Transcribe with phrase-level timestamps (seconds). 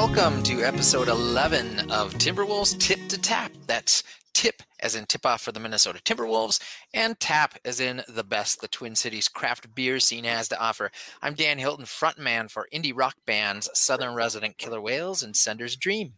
[0.00, 3.50] Welcome to episode 11 of Timberwolves Tip to Tap.
[3.66, 6.62] That's tip as in tip off for the Minnesota Timberwolves,
[6.94, 10.92] and tap as in the best the Twin Cities craft beer scene has to offer.
[11.20, 16.12] I'm Dan Hilton, frontman for indie rock bands Southern Resident Killer Whales and Sender's Dream.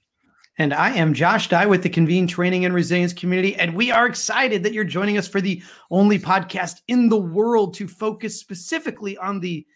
[0.59, 3.57] And I am Josh Dye with the Convene Training and Resilience Community.
[3.57, 7.73] And we are excited that you're joining us for the only podcast in the world
[7.77, 9.67] to focus specifically on the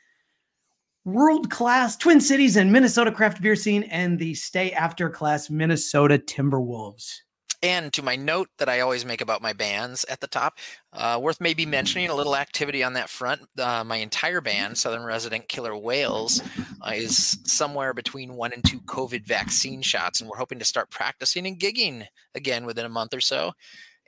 [1.04, 6.19] world class Twin Cities and Minnesota craft beer scene and the stay after class Minnesota
[6.19, 7.20] Timberwolves.
[7.62, 10.58] And to my note that I always make about my bands at the top,
[10.92, 13.41] uh, worth maybe mentioning a little activity on that front.
[13.58, 16.42] Uh, my entire band, Southern Resident Killer Whales,
[16.86, 20.91] uh, is somewhere between one and two COVID vaccine shots, and we're hoping to start
[20.91, 23.52] practicing and gigging again within a month or so.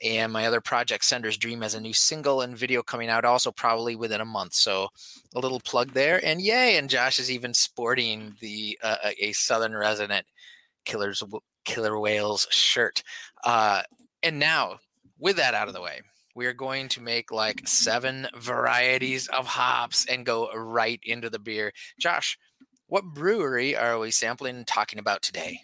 [0.02, 3.50] And my other project, Sender's Dream, has a new single and video coming out also
[3.50, 4.55] probably within a month.
[4.55, 4.89] So
[5.34, 6.25] a little plug there.
[6.25, 6.77] And yay!
[6.77, 10.27] And Josh is even sporting the uh, a Southern Resident
[10.84, 11.22] Killers
[11.64, 13.02] Killer Whales shirt.
[13.44, 13.83] Uh,
[14.22, 14.78] and now,
[15.19, 16.00] with that out of the way,
[16.34, 21.39] we are going to make like seven varieties of hops and go right into the
[21.39, 21.72] beer.
[21.98, 22.39] Josh,
[22.86, 25.61] what brewery are we sampling and talking about today?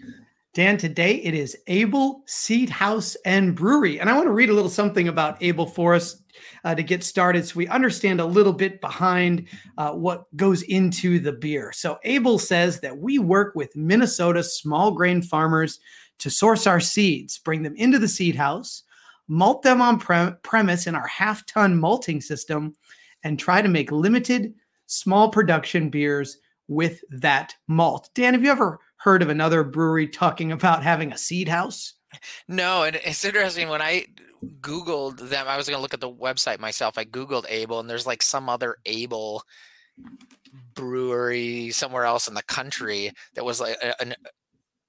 [0.55, 3.99] Dan, today it is Able Seed House and Brewery.
[3.99, 6.23] And I want to read a little something about Able for us
[6.65, 11.19] uh, to get started so we understand a little bit behind uh, what goes into
[11.21, 11.73] the beer.
[11.73, 15.81] So, Abel says that we work with Minnesota small grain farmers
[16.19, 18.83] to source our seeds, bring them into the seed house,
[19.29, 22.75] malt them on pre- premise in our half ton malting system,
[23.25, 24.53] and try to make limited
[24.87, 26.37] small production beers
[26.69, 28.11] with that malt.
[28.15, 31.95] Dan, have you ever heard of another brewery talking about having a seed house?
[32.49, 34.07] No, and it's interesting when I
[34.61, 36.99] Googled them, I was going to look at the website myself.
[36.99, 39.43] I Googled Able, and there's like some other Able
[40.75, 44.15] brewery somewhere else in the country that was like a,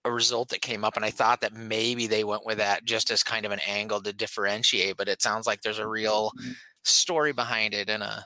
[0.06, 3.12] a result that came up and i thought that maybe they went with that just
[3.12, 6.32] as kind of an angle to differentiate but it sounds like there's a real
[6.84, 8.26] story behind it and a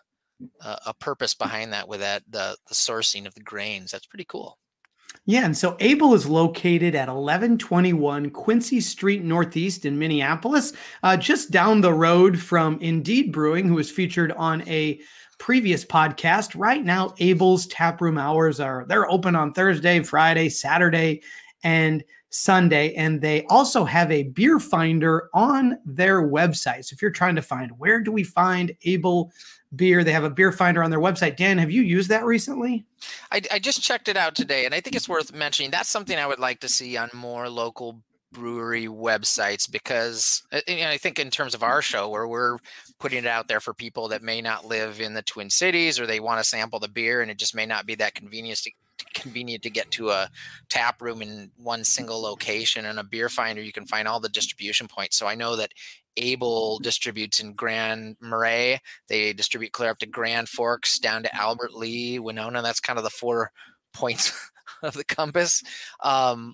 [0.61, 4.57] a, purpose behind that with that the, the sourcing of the grains that's pretty cool
[5.25, 10.73] yeah, and so Able is located at 1121 Quincy Street Northeast in Minneapolis,
[11.03, 15.00] uh, just down the road from Indeed Brewing, who was featured on a
[15.38, 16.53] previous podcast.
[16.55, 21.22] Right now, Able's tap room hours are they're open on Thursday, Friday, Saturday,
[21.63, 22.94] and Sunday.
[22.94, 26.85] And they also have a beer finder on their website.
[26.85, 29.31] So if you're trying to find where do we find Able
[29.77, 31.38] beer, they have a beer finder on their website.
[31.38, 32.85] Dan, have you used that recently?
[33.31, 35.71] I, I just checked it out today, and I think it's worth mentioning.
[35.71, 38.01] That's something I would like to see on more local
[38.31, 42.57] brewery websites because uh, I think in terms of our show where we're
[42.99, 46.05] putting it out there for people that may not live in the Twin Cities or
[46.05, 48.71] they want to sample the beer and it just may not be that convenient to,
[49.13, 50.29] convenient to get to a
[50.69, 54.29] tap room in one single location and a beer finder you can find all the
[54.29, 55.71] distribution points so i know that
[56.17, 61.73] able distributes in grand marais they distribute clear up to grand forks down to albert
[61.73, 63.51] lea winona that's kind of the four
[63.94, 64.33] points
[64.83, 65.63] of the compass
[66.03, 66.53] um,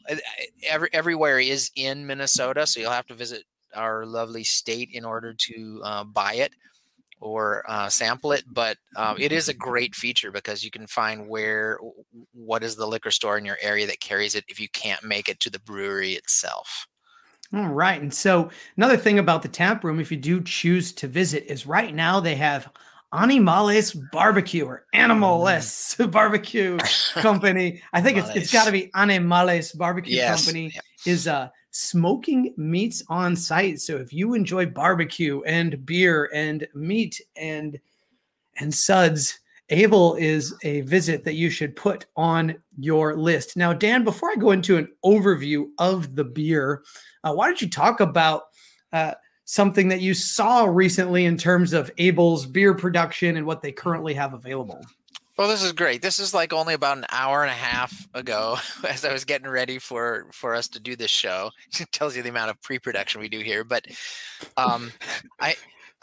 [0.69, 3.43] every, everywhere is in minnesota so you'll have to visit
[3.75, 6.53] our lovely state in order to uh, buy it
[7.23, 8.43] or uh, sample it.
[8.47, 11.79] But um, it is a great feature because you can find where
[12.33, 15.29] what is the liquor store in your area that carries it if you can't make
[15.29, 16.87] it to the brewery itself.
[17.53, 18.01] All right.
[18.01, 21.67] And so another thing about the tap room, if you do choose to visit, is
[21.67, 22.69] right now they have
[23.13, 26.11] Animales Barbecue or Animales mm.
[26.11, 26.77] Barbecue
[27.13, 27.81] Company.
[27.93, 30.43] I think it's it's got to be Animales Barbecue yes.
[30.43, 30.73] Company
[31.05, 33.81] is uh smoking meats on site.
[33.81, 37.79] So if you enjoy barbecue and beer and meat and
[38.57, 39.39] and suds,
[39.73, 43.57] Able is a visit that you should put on your list.
[43.57, 46.83] Now, Dan, before I go into an overview of the beer,
[47.23, 48.43] uh, why don't you talk about
[48.91, 49.15] uh,
[49.45, 54.13] something that you saw recently in terms of Able's beer production and what they currently
[54.13, 54.79] have available?
[55.37, 56.03] Well, this is great.
[56.03, 59.47] This is like only about an hour and a half ago as I was getting
[59.47, 61.49] ready for for us to do this show.
[61.79, 63.63] It tells you the amount of pre-production we do here.
[63.63, 63.87] But
[64.55, 64.91] um,
[65.39, 65.55] I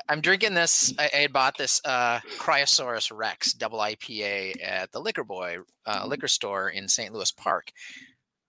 [0.09, 0.93] I'm drinking this.
[0.99, 6.05] I, I had bought this uh, Cryosaurus Rex double IPA at the Liquor Boy uh,
[6.07, 7.13] liquor store in St.
[7.13, 7.73] Louis Park.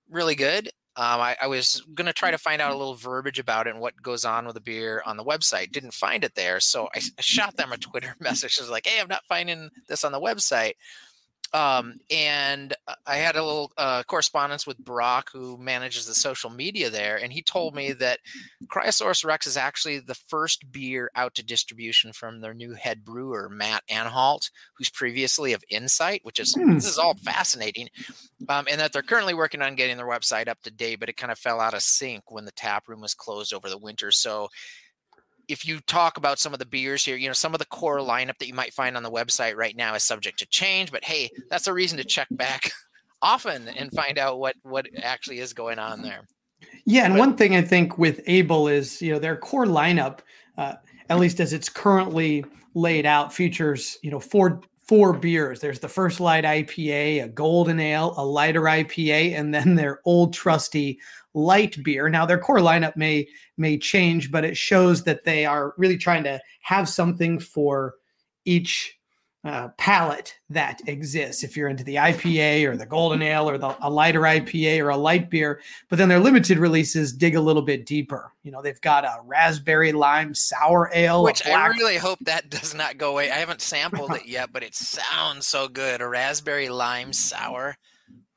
[0.10, 0.68] Really good.
[0.98, 3.70] Um, I, I, was going to try to find out a little verbiage about it
[3.70, 5.72] and what goes on with the beer on the website.
[5.72, 6.60] Didn't find it there.
[6.60, 8.60] So I, I shot them a Twitter message.
[8.60, 10.74] I was like, hey, I'm not finding this on the website.
[11.54, 16.50] Um, and uh, I had a little uh, correspondence with Brock, who manages the social
[16.50, 18.20] media there, and he told me that
[18.68, 23.50] Cryosaurus Rex is actually the first beer out to distribution from their new head brewer,
[23.50, 26.76] Matt Anhalt, who's previously of Insight, which is Hmm.
[26.76, 27.90] this is all fascinating,
[28.48, 31.18] um, and that they're currently working on getting their website up to date, but it
[31.18, 34.12] kind of fell out of sync when the tap room was closed over the winter.
[34.12, 34.50] So
[35.52, 38.00] if you talk about some of the beers here, you know, some of the core
[38.00, 41.04] lineup that you might find on the website right now is subject to change, but
[41.04, 42.72] hey, that's a reason to check back
[43.22, 46.22] often and find out what what actually is going on there.
[46.86, 50.20] Yeah, and But- one thing I think with Able is you know their core lineup,
[50.58, 50.74] uh,
[51.10, 55.60] at least as it's currently laid out, features you know four four beers.
[55.60, 60.34] There's the First Light IPA, a Golden Ale, a lighter IPA, and then their old
[60.34, 61.00] trusty
[61.34, 62.10] light beer.
[62.10, 66.24] Now their core lineup may may change, but it shows that they are really trying
[66.24, 67.96] to have something for
[68.46, 68.98] each
[69.44, 71.44] uh, palette that exists.
[71.44, 74.90] If you're into the IPA or the Golden Ale or the, a lighter IPA or
[74.90, 78.34] a light beer, but then their limited releases dig a little bit deeper.
[78.44, 82.76] You know, they've got a raspberry lime sour ale, Which I really hope that does
[82.76, 83.32] not go away.
[83.32, 86.02] I haven't sampled it yet, but it sounds so good.
[86.02, 87.78] A raspberry lime sour.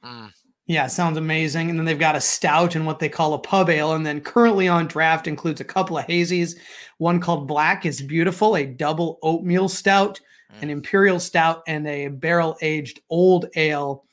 [0.03, 0.33] Mm.
[0.67, 1.69] Yeah, sounds amazing.
[1.69, 3.93] And then they've got a stout and what they call a pub ale.
[3.93, 6.57] And then currently on draft includes a couple of hazies.
[6.99, 10.21] One called Black is Beautiful, a double oatmeal stout,
[10.61, 10.73] an Mm.
[10.73, 14.05] imperial stout, and a barrel aged old ale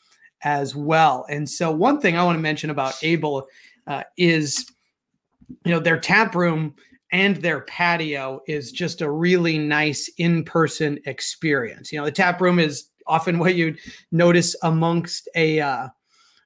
[0.44, 1.26] as well.
[1.30, 3.48] And so, one thing I want to mention about Able
[3.88, 4.66] uh, is,
[5.66, 6.76] you know, their tap room
[7.12, 11.92] and their patio is just a really nice in person experience.
[11.92, 13.80] You know, the tap room is often what you'd
[14.12, 15.88] notice amongst a uh,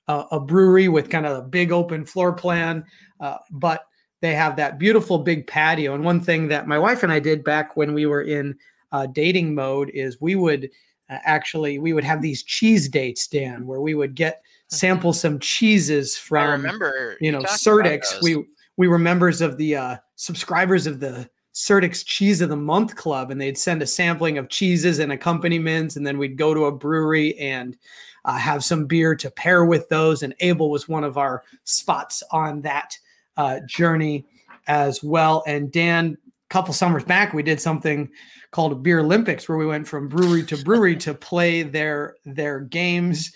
[0.07, 2.83] a, a brewery with kind of a big open floor plan,
[3.19, 3.87] uh, but
[4.21, 5.93] they have that beautiful big patio.
[5.93, 8.57] And one thing that my wife and I did back when we were in
[8.91, 10.69] uh, dating mode is we would
[11.09, 15.39] uh, actually we would have these cheese dates, Dan, where we would get sample some
[15.39, 18.21] cheeses I from remember you know Certix.
[18.21, 18.45] We
[18.77, 23.31] we were members of the uh, subscribers of the Certix Cheese of the Month Club,
[23.31, 26.71] and they'd send a sampling of cheeses and accompaniments, and then we'd go to a
[26.71, 27.77] brewery and
[28.25, 30.24] uh, have some beer to pair with those.
[30.24, 32.98] And Able was one of our spots on that
[33.38, 34.25] uh, journey
[34.68, 35.44] as well.
[35.48, 36.18] And Dan,
[36.50, 38.10] a couple summers back, we did something
[38.51, 42.60] called a Beer Olympics, where we went from brewery to brewery to play their their
[42.60, 43.31] games.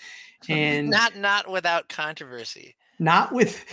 [0.48, 2.74] And not not without controversy.
[2.98, 3.64] not with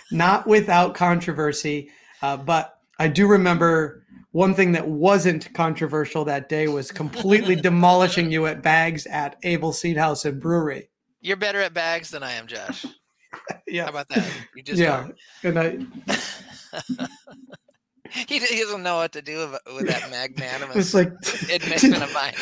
[0.12, 1.90] not without controversy
[2.22, 4.04] uh, but i do remember
[4.38, 9.72] one thing that wasn't controversial that day was completely demolishing you at bags at Able
[9.72, 10.90] seed house and brewery
[11.20, 12.86] You're better at bags than I am, Josh.
[13.66, 13.82] Yeah.
[13.84, 14.26] How about that?
[14.56, 15.08] You just yeah
[15.42, 15.70] and i
[18.08, 21.12] he, he doesn't know what to do with, with that magnanimous it's like
[21.52, 22.32] admission of mine.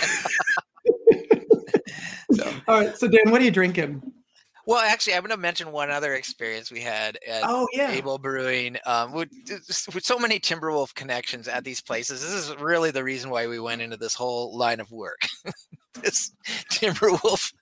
[2.32, 4.00] so, all right so dan what are you drinking
[4.67, 8.19] well, actually, I'm going to mention one other experience we had at oh yeah Able
[8.19, 8.77] Brewing.
[8.85, 9.31] Um, with,
[9.95, 13.61] with so many Timberwolf connections at these places, this is really the reason why we
[13.61, 15.21] went into this whole line of work.
[16.03, 16.33] this
[16.73, 17.53] Timberwolf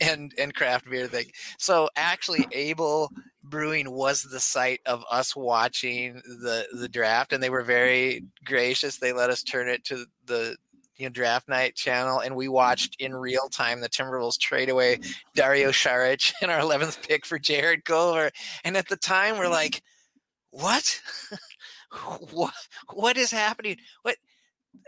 [0.00, 1.26] and and craft beer thing.
[1.58, 3.10] So actually, Able
[3.42, 8.98] Brewing was the site of us watching the the draft, and they were very gracious.
[8.98, 10.56] They let us turn it to the
[11.02, 15.00] you know draft night channel, and we watched in real time the Timberwolves trade away
[15.34, 18.30] Dario Saric in our 11th pick for Jarrett Culver.
[18.64, 19.82] And at the time, we're like,
[20.50, 21.00] what?
[22.30, 22.54] what?
[22.92, 23.78] What is happening?
[24.02, 24.16] What?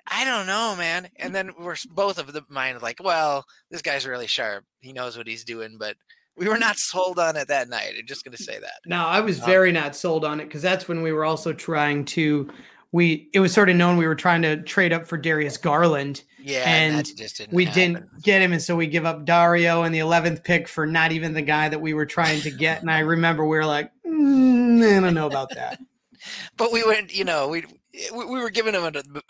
[0.07, 1.09] I don't know, man.
[1.17, 4.65] And then we're both of the mind like, well, this guy's really sharp.
[4.81, 5.97] He knows what he's doing, but
[6.37, 7.95] we were not sold on it that night.
[7.99, 8.81] I'm just going to say that.
[8.87, 11.53] No, I was Um, very not sold on it because that's when we were also
[11.53, 12.49] trying to.
[12.95, 16.23] We it was sort of known we were trying to trade up for Darius Garland.
[16.39, 17.53] Yeah, and, And that just didn't.
[17.53, 17.95] we happen.
[17.95, 21.11] didn't get him, and so we give up Dario and the eleventh pick for not
[21.11, 22.83] even the guy that we were trying to get.
[22.83, 25.81] And I remember we were like, mm, I don't know about that.
[26.57, 27.65] but we went you know we
[28.13, 28.85] we we were giving him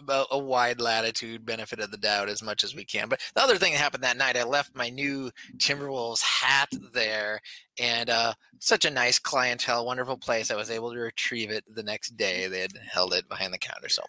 [0.09, 3.43] a, a, wide latitude benefit of the doubt as much as we can but the
[3.43, 7.41] other thing that happened that night i left my new timberwolves hat there
[7.79, 11.83] and uh such a nice clientele wonderful place i was able to retrieve it the
[11.83, 14.03] next day they had held it behind the counter so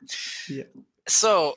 [0.49, 0.63] Yeah.
[1.07, 1.55] so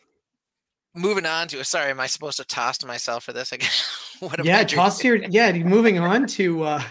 [0.95, 3.69] moving on to sorry am i supposed to toss to myself for this again
[4.21, 5.53] what yeah, toss your yeah.
[5.53, 6.83] Moving on to uh,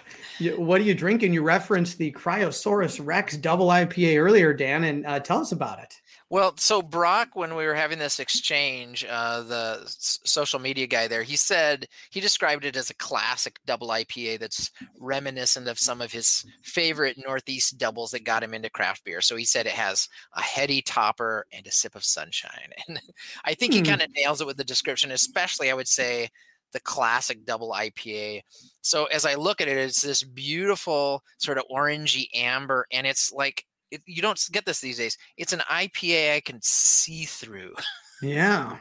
[0.58, 1.34] what are you drinking?
[1.34, 5.94] You referenced the Cryosaurus Rex double IPA earlier, Dan, and uh, tell us about it.
[6.30, 11.08] Well, so Brock, when we were having this exchange, uh, the s- social media guy
[11.08, 16.02] there, he said he described it as a classic double IPA that's reminiscent of some
[16.02, 19.22] of his favorite Northeast doubles that got him into craft beer.
[19.22, 22.72] So he said it has a heady topper and a sip of sunshine.
[22.90, 23.00] And
[23.46, 23.86] I think he Hmm.
[23.86, 26.30] kind of nails it with the description, especially I would say
[26.74, 28.42] the classic double IPA.
[28.82, 33.32] So as I look at it, it's this beautiful sort of orangey amber, and it's
[33.32, 35.18] like it, you don't get this these days.
[35.38, 37.74] It's an IPA I can see through.
[38.22, 38.78] Yeah.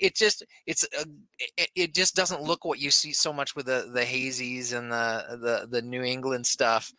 [0.00, 1.04] it just it's a,
[1.58, 4.90] it, it, just doesn't look what you see so much with the the hazies and
[4.90, 6.90] the the the New England stuff,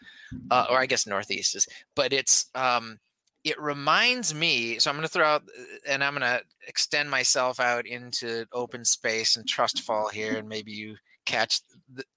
[0.51, 1.67] uh, or I guess Northeast is.
[1.95, 2.99] But it's um
[3.45, 4.79] it reminds me.
[4.79, 8.45] So I'm going to throw out uh, and I'm going to extend myself out into
[8.51, 11.61] open space and trust fall here, and maybe you catch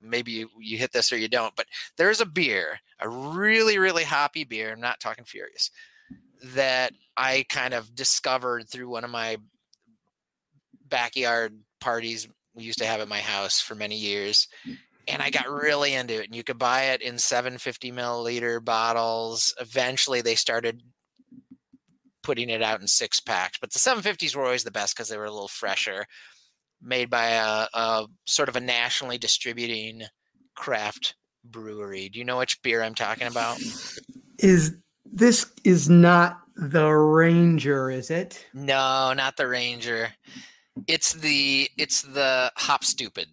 [0.03, 1.65] maybe you, you hit this or you don't but
[1.97, 5.71] there's a beer a really really hoppy beer i'm not talking furious
[6.43, 9.39] that I kind of discovered through one of my
[10.89, 14.49] backyard parties we used to have at my house for many years.
[15.07, 16.27] And I got really into it.
[16.27, 19.55] And you could buy it in 750 milliliter bottles.
[19.61, 20.83] Eventually, they started
[22.29, 23.57] putting it out in six packs.
[23.59, 26.05] But the 750s were always the best because they were a little fresher.
[26.83, 30.03] Made by a, a sort of a nationally distributing
[30.55, 32.11] craft brewery.
[32.11, 33.59] Do you know which beer I'm talking about?
[34.39, 34.77] Is
[35.11, 38.45] this is not the Ranger, is it?
[38.53, 40.11] No, not the Ranger.
[40.87, 43.29] It's the it's the Hop Stupid.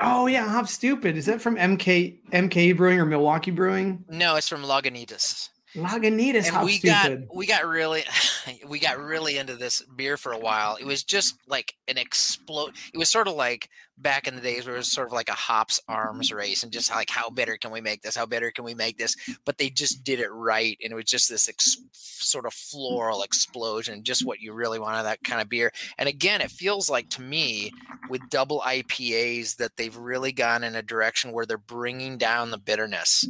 [0.00, 1.16] Oh yeah, Hop Stupid.
[1.16, 4.04] Is that from MK MK Brewing or Milwaukee Brewing?
[4.10, 5.48] No, it's from Lagunitas.
[5.74, 7.26] Lagunitas, and we stupid.
[7.26, 8.04] got we got really
[8.68, 10.76] we got really into this beer for a while.
[10.76, 12.74] It was just like an explode.
[12.92, 15.28] It was sort of like back in the days where it was sort of like
[15.28, 18.14] a hops arms race and just like how better can we make this?
[18.14, 19.16] How better can we make this?
[19.44, 23.22] But they just did it right, and it was just this ex- sort of floral
[23.22, 25.72] explosion, just what you really wanted that kind of beer.
[25.98, 27.72] And again, it feels like to me
[28.08, 32.58] with double IPAs that they've really gone in a direction where they're bringing down the
[32.58, 33.26] bitterness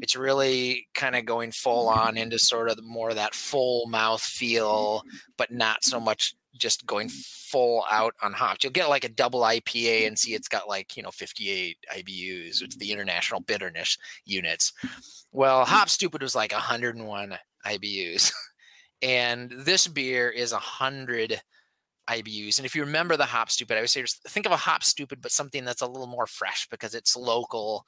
[0.00, 2.00] it's really kind of going full mm-hmm.
[2.00, 4.38] on into sort of more of that full mouth mm-hmm.
[4.38, 5.02] feel,
[5.36, 8.64] but not so much just going full out on hops.
[8.64, 10.36] You'll get like a double IPA and see mm-hmm.
[10.36, 12.62] it's got like, you know, 58 IBUs.
[12.62, 14.72] It's the international bitterness units.
[15.32, 18.32] Well, Hop Stupid was like 101 IBUs.
[19.02, 21.40] and this beer is 100
[22.08, 22.58] IBUs.
[22.58, 24.82] And if you remember the Hop Stupid, I would say just think of a Hop
[24.84, 27.84] Stupid, but something that's a little more fresh because it's local.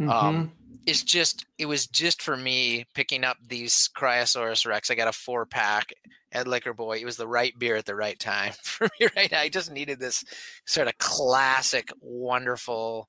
[0.00, 0.26] Um, mm-hmm.
[0.26, 0.52] Um,
[0.86, 4.90] it's just, it was just for me picking up these Cryosaurus Rex.
[4.90, 5.92] I got a four pack
[6.32, 6.98] at Liquor Boy.
[6.98, 9.40] It was the right beer at the right time for me right now.
[9.40, 10.24] I just needed this
[10.66, 13.08] sort of classic, wonderful,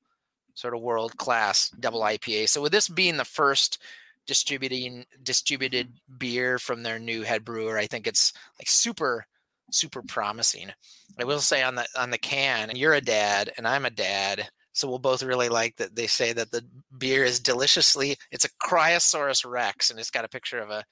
[0.54, 2.50] sort of world class double IPA.
[2.50, 3.80] So with this being the first
[4.26, 9.26] distributing distributed beer from their new head brewer, I think it's like super
[9.74, 10.72] super promising.
[11.20, 13.90] I will say on the on the can, and you're a dad and I'm a
[13.90, 15.96] dad, so we'll both really like that.
[15.96, 16.66] They say that the
[16.98, 18.18] beer is deliciously.
[18.32, 20.84] It's a Cryosaurus Rex, and it's got a picture of a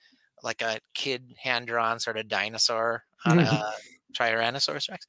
[0.43, 3.73] like a kid hand drawn sort of dinosaur on a.
[4.13, 5.07] Tyrannosaurus Rex.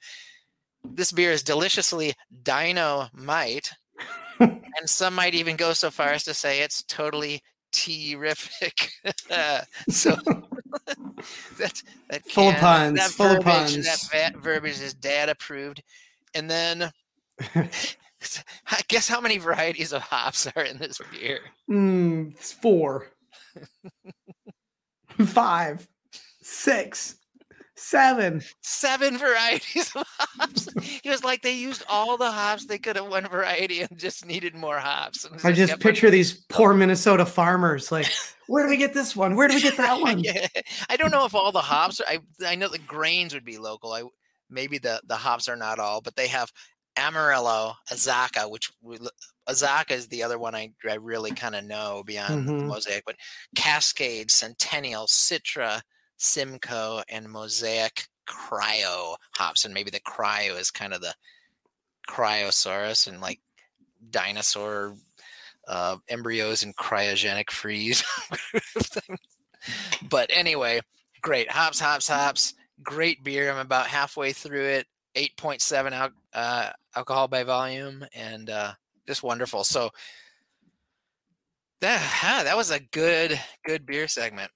[0.85, 3.73] This beer is deliciously dynamite,
[4.41, 7.41] and some might even go so far as to say it's totally
[7.73, 8.91] terrific.
[9.89, 10.17] so
[11.59, 14.09] that that full of puns, that full verbiage, of puns.
[14.11, 15.83] That verbiage is dad approved,
[16.35, 16.91] and then.
[18.69, 21.41] I guess how many varieties of hops are in this beer?
[21.69, 23.09] Mm, four,
[25.27, 25.89] five,
[26.41, 27.17] six,
[27.75, 28.43] seven.
[28.61, 30.69] Seven varieties of hops.
[31.23, 34.55] Was like they used all the hops they could have one variety and just needed
[34.55, 35.27] more hops.
[35.45, 38.09] I just picture these poor Minnesota farmers like,
[38.47, 39.37] where do we get this one?
[39.37, 40.21] Where do we get that one?
[40.21, 40.47] yeah.
[40.89, 42.01] I don't know if all the hops.
[42.01, 43.93] Are, I I know the grains would be local.
[43.93, 44.03] I
[44.51, 46.51] maybe the the hops are not all, but they have
[46.97, 48.71] Amarillo, Azacca, which
[49.49, 52.59] Azacca is the other one I, I really kind of know beyond mm-hmm.
[52.59, 53.17] the Mosaic, but
[53.57, 55.81] Cascade, Centennial, Citra,
[56.19, 59.65] Simcoe, and Mosaic Cryo hops.
[59.65, 61.15] And maybe the Cryo is kind of the
[62.09, 63.41] Cryosaurus and like
[64.11, 64.97] dinosaur
[65.69, 68.05] uh, embryos and cryogenic freeze.
[70.09, 70.81] but anyway,
[71.21, 71.51] great.
[71.51, 72.55] Hops, hops, hops.
[72.83, 73.51] Great beer.
[73.51, 74.87] I'm about halfway through it.
[75.15, 78.73] 8.7 al- uh, alcohol by volume and uh,
[79.07, 79.63] just wonderful.
[79.63, 79.91] So
[81.81, 84.51] that that was a good good beer segment.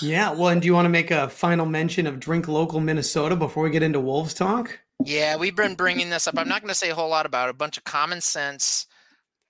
[0.00, 0.30] Yeah.
[0.32, 3.64] Well, and do you want to make a final mention of Drink Local Minnesota before
[3.64, 4.78] we get into Wolves talk?
[5.04, 6.38] Yeah, we've been bringing this up.
[6.38, 7.50] I'm not going to say a whole lot about it.
[7.50, 8.86] A bunch of common sense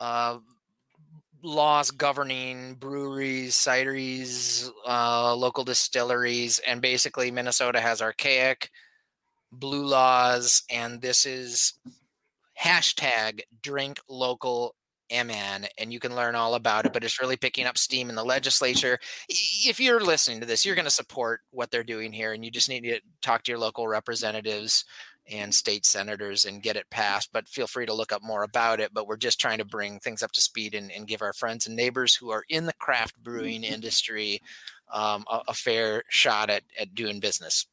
[0.00, 0.38] uh,
[1.42, 8.70] laws governing breweries, cideries, uh, local distilleries, and basically Minnesota has archaic
[9.52, 11.74] blue laws, and this is
[12.60, 14.74] hashtag drink local
[15.12, 16.92] MN, and you can learn all about it.
[16.92, 18.98] But it's really picking up steam in the legislature.
[19.28, 22.50] If you're listening to this, you're going to support what they're doing here, and you
[22.50, 24.84] just need to talk to your local representatives
[25.30, 27.30] and state senators and get it passed.
[27.32, 28.92] But feel free to look up more about it.
[28.92, 31.66] But we're just trying to bring things up to speed and, and give our friends
[31.66, 34.40] and neighbors who are in the craft brewing industry
[34.92, 37.66] um, a, a, fair shot at, at doing business.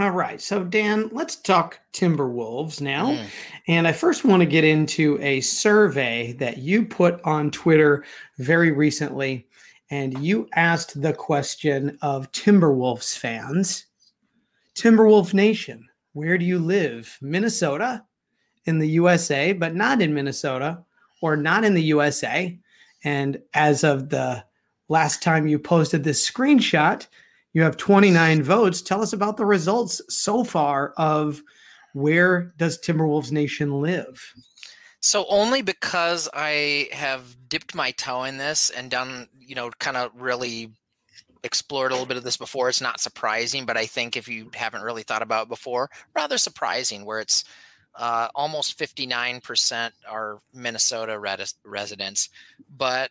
[0.00, 0.40] All right.
[0.40, 3.12] So, Dan, let's talk Timberwolves now.
[3.12, 3.26] Mm.
[3.68, 8.06] And I first want to get into a survey that you put on Twitter
[8.38, 9.46] very recently.
[9.90, 13.84] And you asked the question of Timberwolves fans
[14.74, 17.18] Timberwolf Nation, where do you live?
[17.20, 18.02] Minnesota
[18.64, 20.82] in the USA, but not in Minnesota
[21.20, 22.58] or not in the USA.
[23.04, 24.46] And as of the
[24.88, 27.06] last time you posted this screenshot,
[27.52, 28.82] you have 29 votes.
[28.82, 31.42] Tell us about the results so far of
[31.92, 34.34] where does Timberwolves Nation live?
[35.00, 39.96] So only because I have dipped my toe in this and done, you know, kind
[39.96, 40.72] of really
[41.42, 43.64] explored a little bit of this before, it's not surprising.
[43.64, 47.44] But I think if you haven't really thought about it before, rather surprising where it's
[47.94, 52.28] uh, almost 59% are Minnesota res- residents,
[52.76, 53.10] but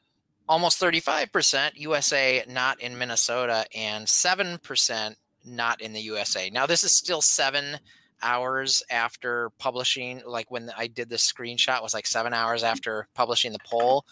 [0.49, 5.15] almost 35% USA not in Minnesota and 7%
[5.45, 6.49] not in the USA.
[6.49, 7.79] Now, this is still seven
[8.21, 13.53] hours after publishing like when i did this screenshot was like seven hours after publishing
[13.53, 14.05] the poll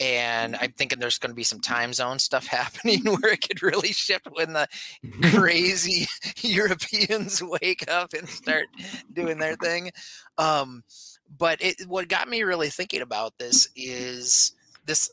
[0.00, 3.62] and i'm thinking there's going to be some time zone stuff happening where it could
[3.62, 4.68] really shift when the
[5.32, 6.06] crazy
[6.42, 8.66] europeans wake up and start
[9.14, 9.90] doing their thing
[10.36, 10.84] um,
[11.38, 14.52] but it what got me really thinking about this is
[14.84, 15.10] this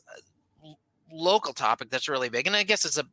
[1.10, 3.06] local topic that's really big, and I guess it's a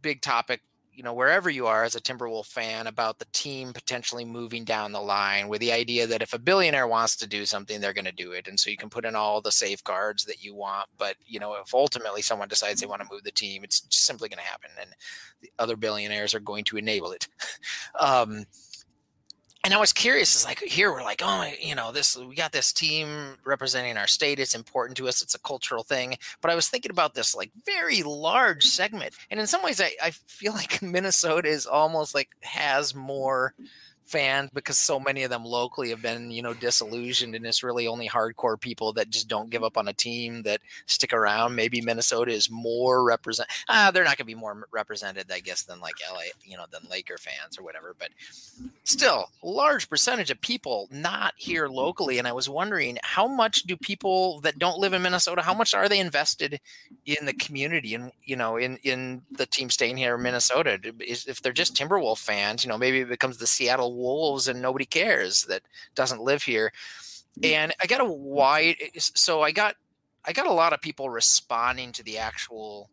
[0.00, 0.60] big topic
[0.94, 4.92] you know wherever you are as a timberwolf fan about the team potentially moving down
[4.92, 8.04] the line with the idea that if a billionaire wants to do something they're going
[8.04, 10.86] to do it and so you can put in all the safeguards that you want
[10.98, 14.28] but you know if ultimately someone decides they want to move the team it's simply
[14.28, 14.90] going to happen and
[15.42, 17.28] the other billionaires are going to enable it.
[18.00, 18.46] Um,
[19.64, 20.34] and I was curious.
[20.34, 24.08] It's like here we're like, oh, you know, this we got this team representing our
[24.08, 24.40] state.
[24.40, 25.22] It's important to us.
[25.22, 26.16] It's a cultural thing.
[26.40, 29.92] But I was thinking about this like very large segment, and in some ways, I,
[30.02, 33.54] I feel like Minnesota is almost like has more
[34.12, 37.86] fans because so many of them locally have been you know disillusioned and it's really
[37.86, 41.54] only hardcore people that just don't give up on a team that stick around.
[41.54, 45.62] Maybe minnesota is more represent uh, they're not going to be more represented i guess
[45.62, 48.10] than like la you know than laker fans or whatever but
[48.84, 53.76] still large percentage of people not here locally and i was wondering how much do
[53.76, 56.60] people that don't live in minnesota how much are they invested
[57.06, 60.78] in the community and you know in in the team staying here in minnesota?
[61.00, 64.84] If they're just timberwolf fans you know maybe it becomes the seattle wolves and nobody
[64.84, 65.62] cares that
[65.94, 66.72] doesn't live here.
[67.42, 69.76] And i got a wide so i got
[70.24, 72.90] i got a lot of people responding to the actual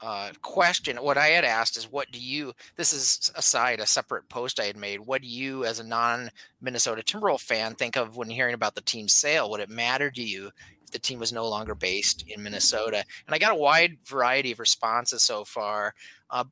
[0.00, 0.96] uh, question.
[0.96, 4.64] What i had asked is what do you this is aside a separate post i
[4.64, 6.30] had made what do you as a non
[6.60, 9.50] minnesota timberwolf fan think of when hearing about the team's sale?
[9.50, 10.50] Would it matter to you
[10.84, 13.04] if the team was no longer based in minnesota?
[13.26, 15.94] And i got a wide variety of responses so far
[16.30, 16.44] uh,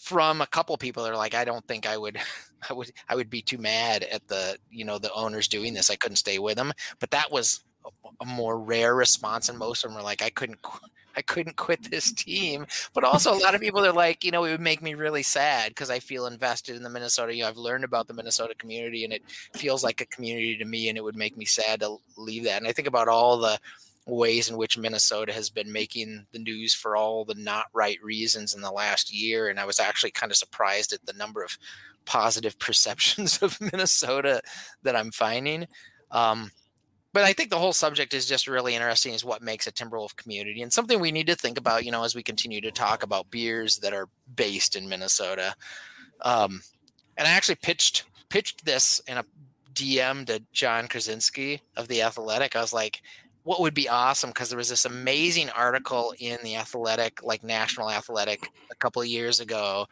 [0.00, 2.18] from a couple people that are like, I don't think I would,
[2.70, 5.90] I would, I would be too mad at the, you know, the owners doing this.
[5.90, 6.72] I couldn't stay with them.
[6.98, 7.64] But that was
[8.20, 10.58] a more rare response, and most of them were like, I couldn't,
[11.16, 12.66] I couldn't quit this team.
[12.94, 15.24] But also a lot of people are like, you know, it would make me really
[15.24, 17.34] sad because I feel invested in the Minnesota.
[17.34, 19.22] You know, I've learned about the Minnesota community, and it
[19.54, 22.58] feels like a community to me, and it would make me sad to leave that.
[22.62, 23.58] And I think about all the
[24.08, 28.54] ways in which Minnesota has been making the news for all the not right reasons
[28.54, 29.48] in the last year.
[29.48, 31.58] And I was actually kind of surprised at the number of
[32.04, 34.40] positive perceptions of Minnesota
[34.82, 35.66] that I'm finding.
[36.10, 36.50] Um,
[37.12, 40.14] but I think the whole subject is just really interesting is what makes a Timberwolf
[40.16, 43.02] community and something we need to think about, you know, as we continue to talk
[43.02, 45.54] about beers that are based in Minnesota.
[46.22, 46.60] Um,
[47.16, 49.24] and I actually pitched pitched this in a
[49.72, 52.54] DM to Jon Krawczynski of the Athletic.
[52.54, 53.00] I was like,
[53.48, 57.90] what would be awesome because there was this amazing article in the athletic like national
[57.90, 59.86] athletic a couple of years ago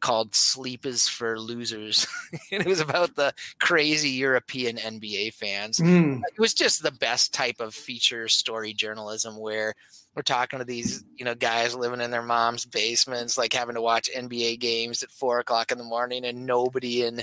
[0.00, 2.06] called sleep is for losers
[2.52, 6.20] and it was about the crazy european nba fans mm.
[6.20, 9.74] it was just the best type of feature story journalism where
[10.14, 13.80] we're talking to these you know guys living in their mom's basements like having to
[13.80, 17.22] watch nba games at four o'clock in the morning and nobody in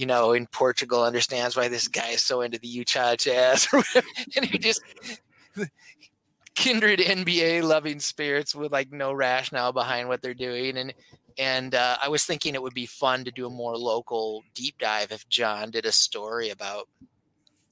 [0.00, 3.68] you know, in Portugal understands why this guy is so into the Utah Jazz,
[4.34, 4.80] and he just
[6.54, 10.94] kindred NBA loving spirits with like no rationale behind what they're doing, and
[11.36, 14.78] and uh, I was thinking it would be fun to do a more local deep
[14.78, 16.88] dive if John did a story about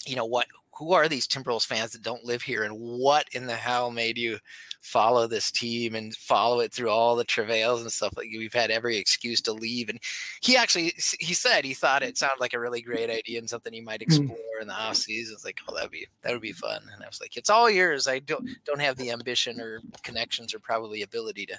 [0.04, 3.46] you know what who are these Timberwolves fans that don't live here and what in
[3.46, 4.38] the hell made you
[4.80, 8.70] follow this team and follow it through all the travails and stuff like we've had
[8.70, 9.98] every excuse to leave and
[10.40, 13.72] he actually he said he thought it sounded like a really great idea and something
[13.72, 14.04] he might hmm.
[14.04, 14.62] explore mm.
[14.62, 17.06] in the off season it's like oh that'd be that would be fun and i
[17.06, 21.02] was like it's all yours i don't don't have the ambition or connections or probably
[21.02, 21.58] ability to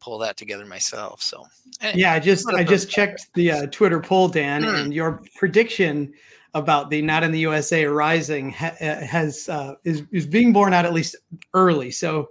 [0.00, 1.44] pull that together myself so
[1.80, 4.82] anyway, yeah i just i just checked the uh, twitter poll dan mm.
[4.82, 6.12] and your prediction
[6.54, 10.72] about the not in the USA rising ha- uh, has uh, is is being borne
[10.72, 11.16] out at least
[11.54, 11.90] early.
[11.90, 12.28] So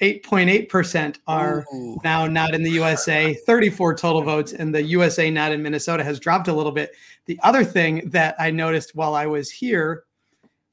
[0.00, 1.96] 8.8% are Ooh.
[2.02, 6.18] now not in the USA, 34 total votes, and the USA not in Minnesota has
[6.18, 6.90] dropped a little bit.
[7.26, 10.04] The other thing that I noticed while I was here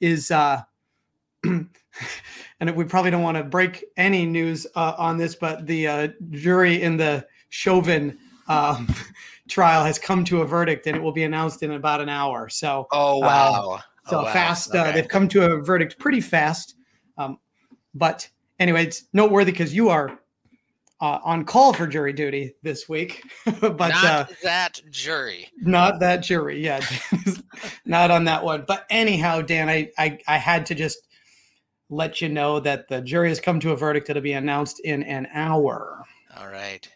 [0.02, 0.64] is, uh,
[1.44, 1.70] and
[2.76, 6.82] we probably don't want to break any news uh, on this, but the uh, jury
[6.82, 8.88] in the Chauvin um,
[9.50, 12.50] trial has come to a verdict and it will be announced in about an hour.
[12.50, 13.78] So, oh, wow.
[13.78, 14.34] Uh, so oh, wow.
[14.34, 16.76] fast, uh, they've come to a verdict pretty fast.
[17.18, 17.40] Um,
[17.94, 20.20] but anyway, it's noteworthy because you are
[21.02, 23.24] uh, on call for jury duty this week.
[23.62, 25.50] but not uh, that jury.
[25.58, 26.64] Not that jury.
[26.64, 26.86] Yeah.
[27.86, 28.66] not on that one.
[28.68, 31.08] But anyhow, Dan, I, I, I had to just
[31.90, 34.10] let you know that the jury has come to a verdict.
[34.10, 36.04] It'll be announced in an hour.
[36.38, 36.88] All right.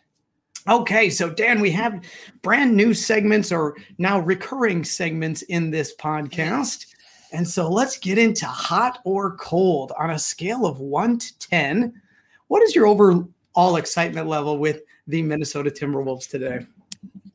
[0.67, 2.03] Okay, so Dan, we have
[2.41, 6.85] brand new segments or now recurring segments in this podcast.
[7.33, 12.01] And so let's get into hot or cold on a scale of one to 10.
[12.47, 16.65] What is your overall excitement level with the Minnesota Timberwolves today?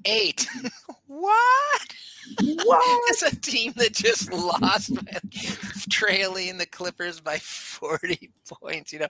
[0.07, 0.47] Eight.
[1.07, 1.83] what?
[2.41, 3.11] What?
[3.11, 4.93] it's a team that just lost,
[5.91, 8.31] trailing the Clippers by 40
[8.63, 9.09] points, you know.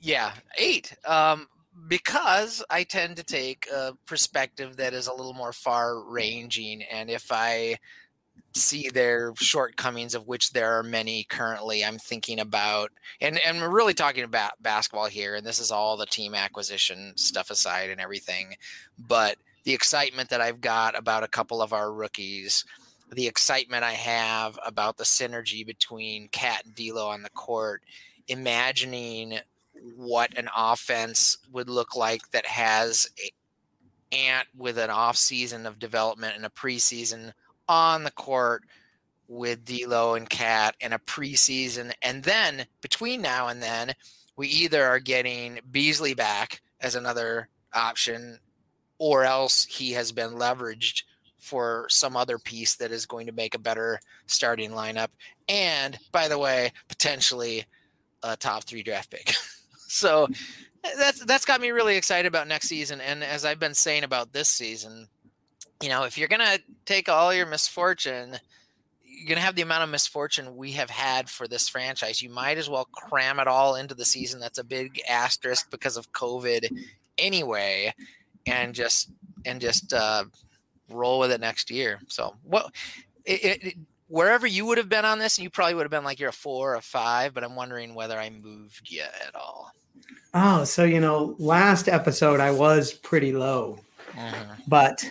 [0.00, 0.94] Yeah, eight.
[1.04, 1.48] Um,
[1.88, 6.82] because I tend to take a perspective that is a little more far ranging.
[6.82, 7.78] And if I
[8.54, 13.68] see their shortcomings, of which there are many currently, I'm thinking about, and, and we're
[13.68, 18.00] really talking about basketball here, and this is all the team acquisition stuff aside and
[18.00, 18.54] everything.
[18.98, 22.64] But the excitement that I've got about a couple of our rookies,
[23.12, 27.82] the excitement I have about the synergy between KAT and D'Lo on the court,
[28.28, 29.38] imagining
[29.96, 33.08] what an offense would look like that has
[34.12, 37.32] Ant with an off season of development and a preseason
[37.68, 38.62] on the court
[39.28, 43.92] with D'Lo and KAT and a preseason, and then between now and then,
[44.36, 48.38] we either are getting Beasley back as another option,
[48.98, 51.02] or else he has been leveraged
[51.38, 55.08] for some other piece that is going to make a better starting lineup.
[55.48, 57.64] And by the way, potentially
[58.22, 59.34] a top three draft pick.
[59.86, 60.28] so
[60.96, 63.00] that's that's got me really excited about next season.
[63.00, 65.08] And as I've been saying about this season,
[65.82, 68.38] you know, if you're gonna take all your misfortune,
[69.04, 72.22] you're gonna have the amount of misfortune we have had for this franchise.
[72.22, 74.40] You might as well cram it all into the season.
[74.40, 76.68] That's a big asterisk because of COVID,
[77.18, 77.94] anyway,
[78.46, 79.10] and just
[79.44, 80.24] and just uh,
[80.90, 82.00] roll with it next year.
[82.08, 82.72] So what?
[83.24, 83.76] It, it,
[84.08, 86.30] wherever you would have been on this, and you probably would have been like you're
[86.30, 89.72] a four or a five, but I'm wondering whether I moved you at all.
[90.34, 93.78] Oh, so you know, last episode I was pretty low,
[94.12, 94.52] mm-hmm.
[94.68, 95.06] but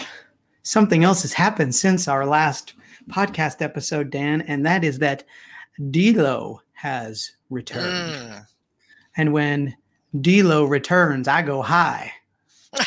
[0.63, 2.73] something else has happened since our last
[3.09, 5.23] podcast episode, Dan, and that is that
[5.91, 8.13] D'Lo has returned.
[8.13, 8.47] Mm.
[9.17, 9.75] And when
[10.19, 12.11] D'Lo returns, I go high.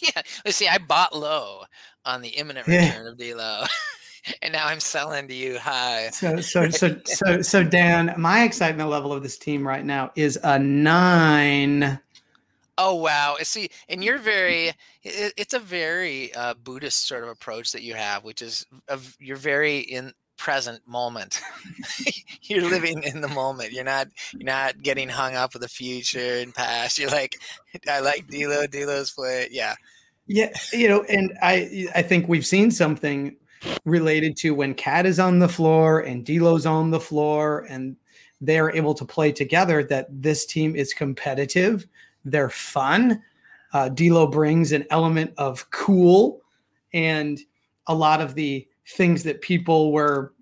[0.00, 0.68] yeah, let's see.
[0.68, 1.62] I bought low
[2.04, 3.08] on the imminent return yeah.
[3.08, 3.64] of D'Lo.
[4.42, 6.10] and now I'm selling to you high.
[6.10, 10.38] So, so, so, so, so, Dan, my excitement level of this team right now is
[10.42, 12.00] a nine.
[12.78, 13.36] Oh wow!
[13.42, 14.72] See, and you're very.
[15.02, 19.36] it's a very uh, Buddhist sort of approach that you have, which is of you're
[19.36, 21.40] very in present moment.
[22.42, 23.72] you're living in the moment.
[23.72, 24.08] You're not.
[24.32, 26.98] You're not getting hung up with the future and past.
[26.98, 27.38] You're like,
[27.88, 28.66] I like D'Lo.
[28.66, 29.48] D'Lo's play.
[29.50, 29.74] Yeah.
[30.28, 33.36] Yeah, you know, and I I think we've seen something
[33.84, 37.96] related to when KAT is on the floor and D'Lo's on the floor and
[38.40, 39.84] they're able to play together.
[39.84, 41.86] That this team is competitive.
[42.24, 43.22] They're fun.
[43.72, 46.42] Uh, D'Lo brings an element of cool,
[46.92, 47.40] and
[47.86, 50.34] a lot of the things that people were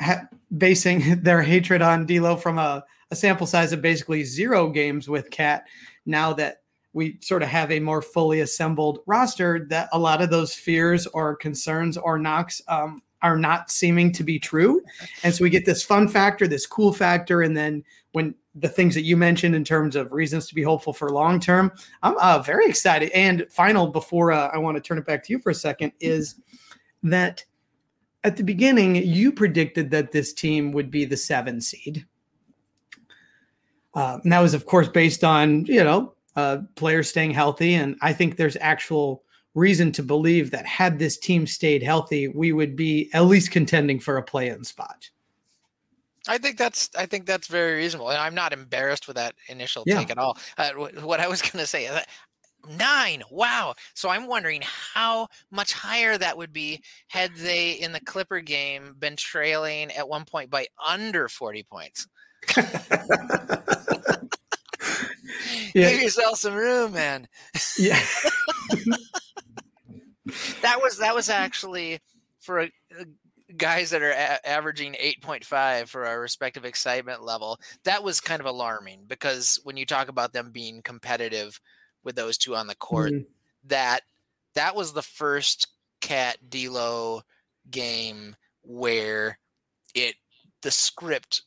[0.00, 5.08] ha- basing their hatred on D'Lo from a, a sample size of basically zero games
[5.08, 5.66] with KAT.
[6.06, 10.30] Now that we sort of have a more fully assembled roster that a lot of
[10.30, 14.82] those fears or concerns or knocks um, are not seeming to be true.
[15.22, 18.94] And so we get this fun factor, this cool factor, and then when the things
[18.94, 21.70] that you mentioned in terms of reasons to be hopeful for long term,
[22.02, 23.10] I'm uh, very excited.
[23.10, 25.92] And final, before uh, I want to turn it back to you for a second,
[26.00, 26.36] is
[27.04, 27.44] that
[28.24, 32.04] at the beginning, you predicted that this team would be the seven seed.
[33.94, 37.96] Uh, and that was, of course, based on you know uh, players staying healthy, and
[38.00, 39.22] I think there's actual
[39.54, 44.00] reason to believe that had this team stayed healthy, we would be at least contending
[44.00, 45.10] for a play-in spot.
[46.28, 49.84] I think that's I think that's very reasonable, and I'm not embarrassed with that initial
[49.86, 49.98] yeah.
[49.98, 50.38] take at all.
[50.56, 50.70] Uh,
[51.02, 52.00] what I was going to say, uh,
[52.68, 53.74] nine, wow.
[53.94, 58.94] So I'm wondering how much higher that would be had they in the Clipper game
[58.98, 62.06] been trailing at one point by under 40 points.
[65.74, 65.90] yeah.
[65.90, 67.28] Give yourself some room, man.
[67.78, 68.00] Yeah.
[70.62, 72.00] that was that was actually
[72.40, 73.06] for a, a
[73.56, 77.58] guys that are a- averaging 8.5 for our respective excitement level.
[77.84, 81.60] That was kind of alarming because when you talk about them being competitive
[82.04, 83.24] with those two on the court, mm-hmm.
[83.66, 84.00] that
[84.54, 85.68] that was the first
[86.00, 87.22] KAT D'Lo
[87.70, 89.38] game where
[89.94, 90.14] it
[90.62, 91.42] the script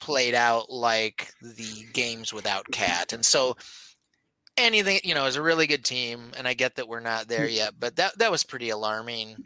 [0.00, 3.56] played out like the games without KAT, and so
[4.56, 7.46] anything you know is a really good team, and I get that we're not there
[7.46, 7.54] mm.
[7.54, 9.36] yet, but that that was pretty alarming.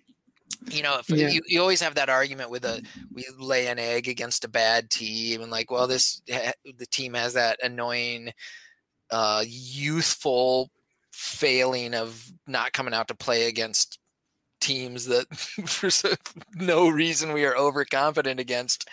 [0.70, 1.28] You know, yeah.
[1.28, 2.82] you, you always have that argument with a
[3.12, 7.34] we lay an egg against a bad team, and like, well, this the team has
[7.34, 8.32] that annoying,
[9.10, 10.70] uh, youthful
[11.12, 13.98] failing of not coming out to play against
[14.60, 15.26] teams that
[15.66, 15.88] for
[16.54, 18.88] no reason we are overconfident against.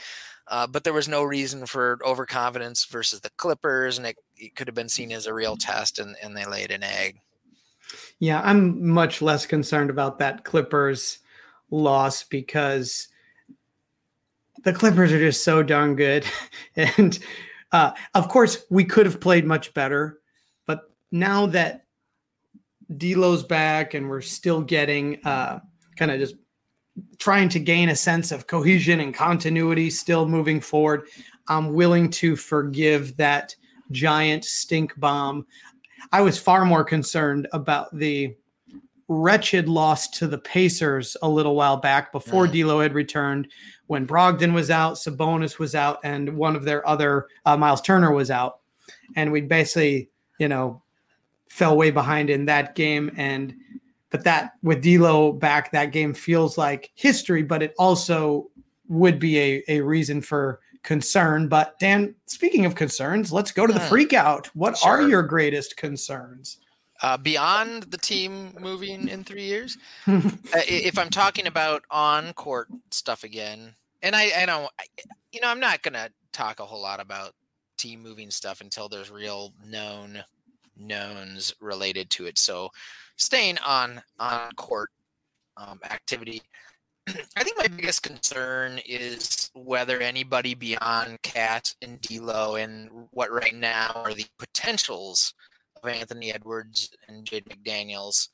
[0.50, 4.68] Uh, but there was no reason for overconfidence versus the Clippers, and it, it could
[4.68, 7.20] have been seen as a real test, and, and they laid an egg.
[8.20, 11.20] Yeah, I'm much less concerned about that Clippers
[11.70, 13.10] loss because
[14.64, 16.26] the Clippers are just so darn good.
[16.76, 17.20] and
[17.72, 20.20] uh, of course, we could have played much better,
[20.66, 21.86] but now that
[22.96, 25.60] D'Lo's back and we're still getting uh,
[25.98, 26.36] kind of just
[27.18, 31.08] trying to gain a sense of cohesion and continuity still moving forward.
[31.48, 33.56] I'm willing to forgive that
[33.92, 35.46] giant stink bomb.
[36.12, 38.36] I was far more concerned about the
[39.08, 42.52] wretched loss to the Pacers a little while back before mm.
[42.52, 43.48] D'Lo had returned,
[43.88, 48.12] when Brogdon was out, Sabonis was out, and one of their other uh, Myles Turner
[48.12, 48.60] was out,
[49.16, 50.82] and we basically, you know,
[51.50, 53.56] fell way behind in that game and
[54.10, 58.50] but that with D'Lo back, that game feels like history, but it also
[58.88, 61.50] would be a, a reason for concern.
[61.50, 63.88] But Dan, speaking of concerns, let's go to the hmm.
[63.88, 64.48] freak out.
[64.56, 64.92] What sure.
[64.92, 66.60] are your greatest concerns?
[67.02, 70.22] Uh, beyond the team moving in three years, uh,
[70.54, 74.72] if I'm talking about on court stuff again, and I, I don't,
[75.32, 77.34] you know, I'm not gonna talk a whole lot about
[77.78, 80.24] team moving stuff until there's real known
[80.76, 82.38] knowns related to it.
[82.38, 82.70] So
[83.18, 84.90] staying on on court
[85.58, 86.42] um, activity.
[87.08, 93.56] I think my biggest concern is whether anybody beyond KAT and D'Lo and what right
[93.56, 95.34] now are the potentials
[95.82, 98.30] of Anthony Edwards and Jaden McDaniels,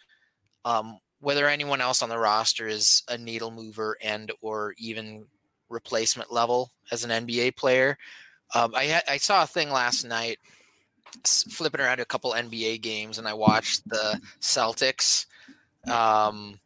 [0.65, 5.25] um, whether anyone else on the roster is a needle mover and or even
[5.69, 7.97] replacement level as an NBA player.
[8.55, 10.37] Um, I, I saw a thing last night
[11.25, 15.25] flipping around a couple NBA games, and I watched the Celtics
[15.89, 16.59] um,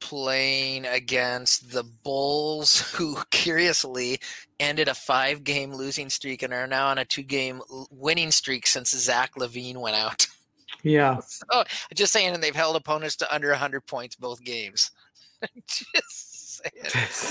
[0.00, 4.18] playing against the Bulls, who curiously
[4.60, 9.34] ended a five-game losing streak and are now on a two-game winning streak since Zach
[9.36, 10.26] LaVine went out.
[10.84, 11.18] Yeah.
[11.20, 11.62] So
[11.94, 14.90] just saying, and they've held opponents to under 100 points both games.
[15.68, 16.60] just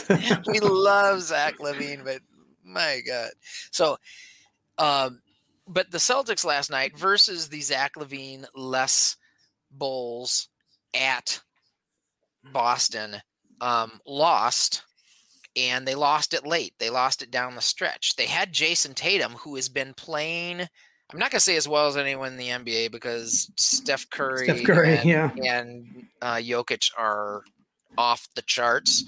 [0.07, 0.43] saying.
[0.47, 2.21] we love Zach LaVine, but
[2.63, 3.31] my God.
[3.71, 3.97] So,
[4.77, 5.21] um,
[5.67, 9.15] but the Celtics last night versus the Zach LaVine less
[9.71, 10.50] Bulls
[10.93, 11.41] at
[12.52, 13.17] Boston
[13.62, 14.84] um, lost,
[15.56, 16.74] and they lost it late.
[16.80, 18.15] They lost it down the stretch.
[18.15, 20.62] They had Jayson Tatum, who has been playing.
[20.62, 24.63] I'm not gonna say as well as anyone in the NBA because Steph Curry, Steph
[24.63, 27.43] Curry, and, yeah, and uh, Jokic are
[27.97, 29.06] off the charts,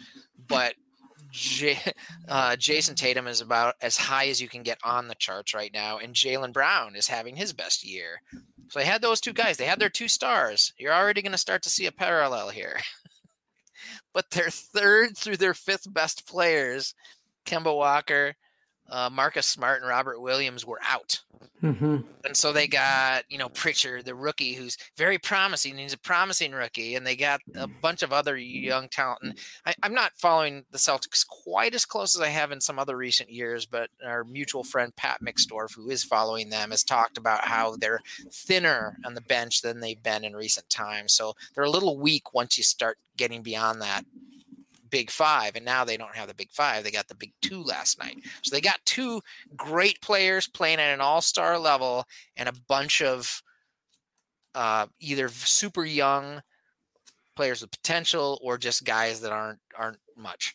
[0.48, 0.76] but
[1.34, 1.80] J-
[2.30, 5.74] uh, Jayson Tatum is about as high as you can get on the charts right
[5.74, 8.22] now, and Jaylen Brown is having his best year.
[8.69, 9.58] So they had those two guys.
[9.58, 10.74] They had their two stars.
[10.78, 12.80] You're already going to start to see a parallel here.
[14.13, 16.93] but their third through their fifth best players,
[17.48, 18.36] Kemba Walker,
[18.89, 21.22] uh, Marcus Smart and Robert Williams were out.
[21.63, 21.98] Mm-hmm.
[22.26, 25.78] And so they got, you know, Pritchard, the rookie, who's very promising.
[25.78, 26.96] He's a promising rookie.
[26.96, 29.19] And they got a bunch of other young talent.
[29.24, 32.80] And I, am not following the Celtics quite as close as I have in some
[32.80, 37.17] other recent years, but our mutual friend, Pat Mixdorf, who is following them, has talked
[37.17, 41.13] about how they're thinner on the bench than they've been in recent times.
[41.13, 44.04] So they're a little weak once you start getting beyond that
[44.93, 46.84] big five, and now they don't have the big five.
[46.84, 48.17] They got the big two last night.
[48.43, 49.21] So they got two
[49.58, 52.06] great players playing at an all star level
[52.38, 53.41] and a bunch of
[54.53, 56.43] uh, either super young
[57.36, 60.53] players with potential or just guys that aren't aren't much.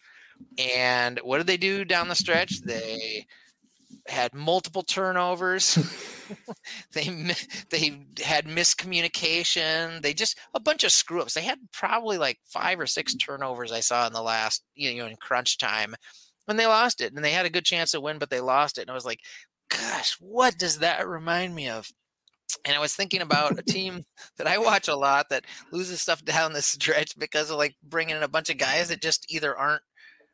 [0.56, 2.60] And what did they do down the stretch?
[2.60, 3.26] They
[4.08, 5.78] had multiple turnovers.
[6.92, 7.32] they
[7.70, 10.02] they had miscommunication.
[10.02, 11.34] They just a bunch of screw ups.
[11.34, 15.06] They had probably like five or six turnovers I saw in the last you know
[15.06, 15.94] in crunch time
[16.46, 17.12] when they lost it.
[17.12, 18.82] And they had a good chance to win, but they lost it.
[18.82, 19.20] And I was like,
[19.68, 21.90] gosh, what does that remind me of?
[22.64, 24.04] And I was thinking about a team
[24.38, 28.16] that I watch a lot that loses stuff down the stretch because of like bringing
[28.16, 29.82] in a bunch of guys that just either aren't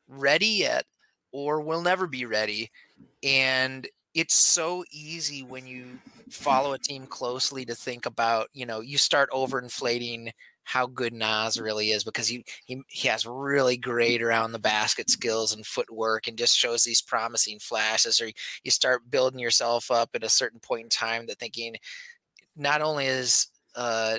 [0.06, 0.84] ready yet
[1.32, 2.70] or will never be ready.
[3.24, 5.86] And it's so easy when you
[6.30, 10.30] follow a team closely to think about, you know, you start overinflating
[10.64, 15.10] how good Naz really is because he, he he has really great around the basket
[15.10, 18.30] skills and footwork and just shows these promising flashes or
[18.62, 21.76] you start building yourself up at a certain point in time that thinking
[22.56, 24.18] not only is uh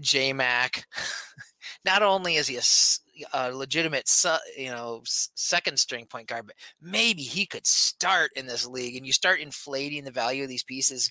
[0.00, 0.86] J Mac
[1.84, 2.62] not only is he a
[3.32, 4.10] a legitimate,
[4.56, 8.96] you know, second string point guard, but maybe he could start in this league.
[8.96, 11.10] And you start inflating the value of these pieces,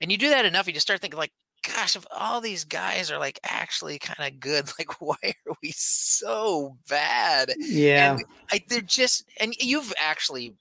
[0.00, 1.32] and you do that enough, you just start thinking like,
[1.66, 5.72] gosh, if all these guys are like actually kind of good, like why are we
[5.74, 7.52] so bad?
[7.58, 8.18] Yeah,
[8.50, 10.54] I, they're just, and you've actually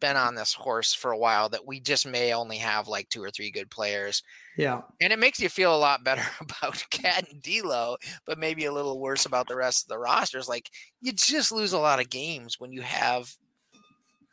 [0.00, 3.22] been on this horse for a while that we just may only have like two
[3.22, 4.22] or three good players.
[4.56, 4.82] Yeah.
[5.00, 8.72] And it makes you feel a lot better about KAT and D'Lo, but maybe a
[8.72, 10.48] little worse about the rest of the rosters.
[10.48, 13.34] Like you just lose a lot of games when you have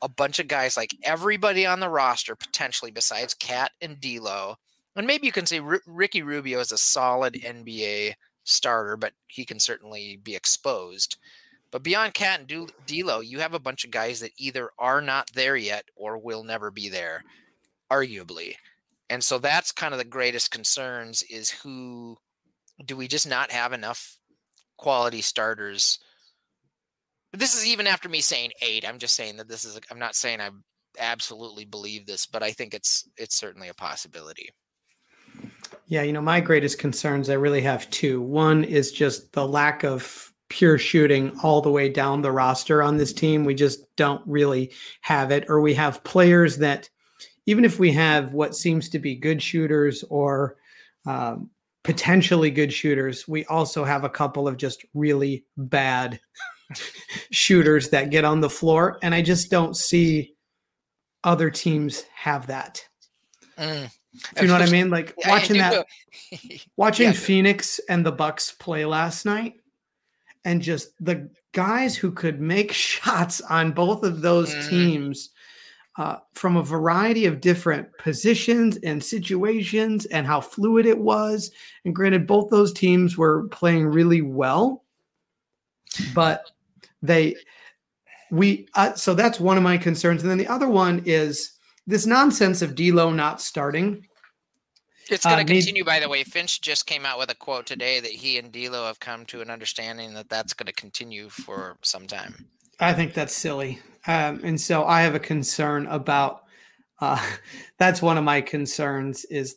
[0.02, 4.56] a bunch of guys like everybody on the roster potentially besides KAT and D'Lo.
[4.96, 9.46] And maybe you can say R- Ricky Rubio is a solid NBA starter, but he
[9.46, 11.18] can certainly be exposed.
[11.72, 15.30] But beyond KAT and D'Lo, you have a bunch of guys that either are not
[15.34, 17.24] there yet or will never be there,
[17.92, 18.56] arguably.
[19.10, 22.18] And so that's kind of the greatest concerns is who
[22.86, 24.18] do we just not have enough
[24.78, 26.00] quality starters?
[27.34, 28.88] This is even after me saying eight.
[28.88, 29.80] I'm just saying that this is.
[29.92, 30.50] I'm not saying I
[31.00, 34.50] absolutely believe this, but I think it's it's certainly a possibility.
[35.88, 38.22] Yeah, you know, my greatest concerns I really have two.
[38.22, 42.98] One is just the lack of pure shooting all the way down the roster on
[42.98, 43.46] this team.
[43.46, 46.90] We just don't really have it, or we have players that,
[47.46, 50.58] even if we have what seems to be good shooters or
[51.06, 51.50] um,
[51.84, 56.20] potentially good shooters, we also have a couple of just really bad
[57.32, 59.00] shooters that get on the floor.
[59.02, 60.36] And I just don't see
[61.24, 62.86] other teams have that.
[63.58, 63.92] Mm.
[64.36, 64.90] Do you know what I mean?
[64.90, 65.86] Like watching that,
[66.78, 67.14] watching yeah.
[67.14, 69.56] Phoenix and the Bucks play last night
[70.46, 74.70] and just the guys who could make shots on both of those mm.
[74.70, 75.30] teams
[76.00, 81.52] uh, from a variety of different positions and situations and how fluid it was.
[81.84, 84.86] And granted, both those teams were playing really well,
[86.16, 86.50] but
[87.02, 87.36] they,
[88.32, 90.22] we, uh, so that's one of my concerns.
[90.22, 91.52] And then the other one is
[91.86, 94.06] this nonsense of D'Lo not starting
[95.10, 96.24] it's going to uh, continue, by the way.
[96.24, 99.42] Finch just came out with a quote today that he and D'Lo have come to
[99.42, 102.46] an understanding that that's going to continue for some time.
[102.80, 103.80] I think that's silly,
[104.10, 106.46] um, and so I have a concern about.
[107.00, 107.24] Uh,
[107.78, 109.56] that's one of my concerns is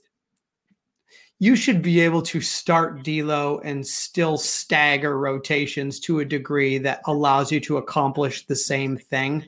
[1.38, 7.00] you should be able to start D'Lo and still stagger rotations to a degree that
[7.06, 9.44] allows you to accomplish the same thing.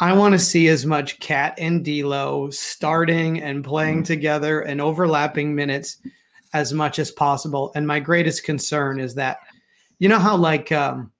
[0.00, 4.12] I want to see as much KAT and D'Lo starting and playing mm-hmm.
[4.12, 5.98] together and overlapping minutes
[6.52, 7.70] as much as possible.
[7.76, 9.38] And my greatest concern is that,
[10.00, 11.11] you know how like um,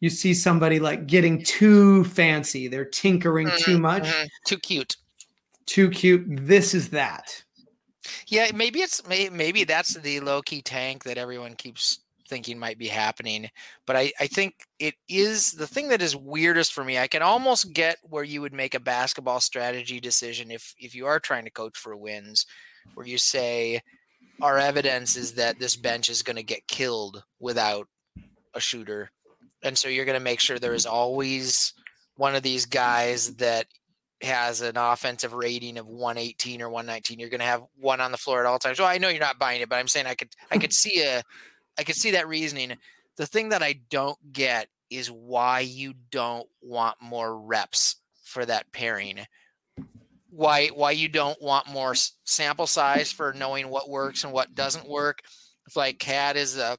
[0.00, 4.26] you see somebody like getting too fancy, they're tinkering mm-hmm, too much, mm-hmm.
[4.46, 4.96] too cute,
[5.66, 6.24] too cute.
[6.28, 7.42] This is that.
[8.26, 12.86] Yeah, maybe it's maybe that's the low key tank that everyone keeps thinking might be
[12.86, 13.48] happening.
[13.86, 16.98] But I, I think it is the thing that is weirdest for me.
[16.98, 21.06] I can almost get where you would make a basketball strategy decision if if you
[21.06, 22.46] are trying to coach for wins,
[22.94, 23.80] where you say
[24.40, 27.88] our evidence is that this bench is going to get killed without
[28.54, 29.10] a shooter.
[29.62, 31.72] And so you're going to make sure there is always
[32.16, 33.66] one of these guys that
[34.20, 38.18] has an offensive rating of 118 or 119 you're going to have one on the
[38.18, 40.14] floor at all times well i know you're not buying it but i'm saying i
[40.16, 41.22] could i could see a
[41.78, 42.76] I could see that reasoning.
[43.16, 48.72] The thing that I don't get is why you don't want more reps for that
[48.72, 49.20] pairing.
[50.30, 51.94] Why why you don't want more
[52.24, 55.20] sample size for knowing what works and what doesn't work.
[55.66, 56.76] If like KAT is a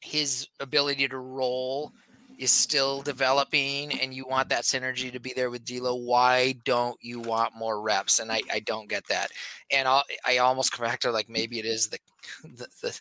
[0.00, 1.92] his ability to roll
[2.40, 6.96] is still developing and you want that synergy to be there with D'Lo, why don't
[7.02, 8.18] you want more reps?
[8.18, 9.30] And I, I don't get that.
[9.70, 11.98] And I'll, I almost come back to like maybe it is the
[12.44, 13.00] the the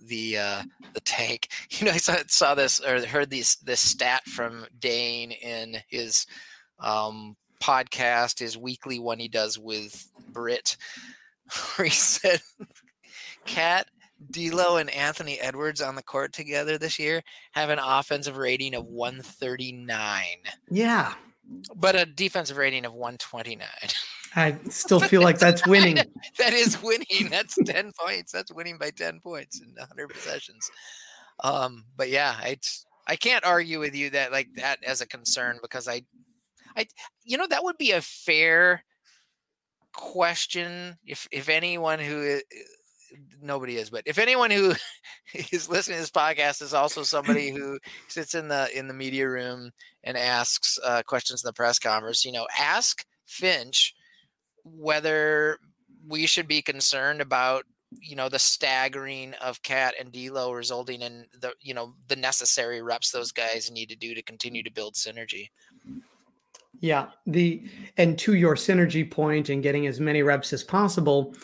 [0.00, 1.48] the, uh, the tank.
[1.70, 6.26] You know, I saw, saw this or heard this this stat from Dane in his
[6.78, 10.76] um, podcast, his weekly one he does with Britt,
[11.76, 12.42] where he said,
[13.46, 13.88] "KAT
[14.30, 17.22] D'Lo and Anthony Edwards on the court together this year
[17.52, 20.24] have an offensive rating of 139.
[20.70, 21.14] Yeah.
[21.76, 23.66] But a defensive rating of 129.
[24.36, 25.96] I still feel like that's winning.
[26.38, 27.28] that is winning.
[27.30, 28.32] That's 10 points.
[28.32, 30.70] That's winning by 10 points in 100 possessions.
[31.42, 32.58] Um, but yeah, I
[33.06, 36.02] I can't argue with you that like that as a concern because I
[36.76, 36.86] I
[37.24, 38.84] you know that would be a fair
[39.92, 42.40] question if if anyone who
[43.40, 44.74] nobody is, but if anyone who
[45.52, 49.28] is listening to this podcast is also somebody who sits in the in the media
[49.28, 49.70] room
[50.02, 53.94] and asks uh, questions in the press conference, you know, ask Finch
[54.64, 55.58] whether
[56.06, 57.64] we should be concerned about
[58.00, 62.82] you know the staggering of KAT and D'Lo resulting in the you know the necessary
[62.82, 65.48] reps those guys need to do to continue to build synergy.
[66.80, 71.34] Yeah, the and to your synergy point and getting as many reps as possible,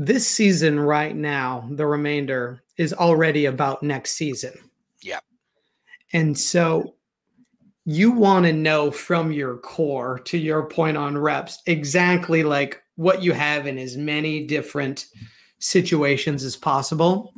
[0.00, 4.54] this season right now, the remainder is already about next season.
[5.02, 5.20] Yeah.
[6.14, 6.94] And so
[7.84, 13.22] you want to know from your core to your point on reps exactly like what
[13.22, 15.04] you have in as many different
[15.58, 17.34] situations as possible.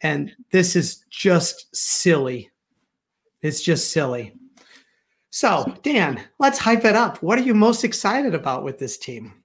[0.00, 2.52] And this is just silly.
[3.42, 4.32] It's just silly.
[5.30, 7.20] So, Dan, let's hype it up.
[7.20, 9.42] What are you most excited about with this team?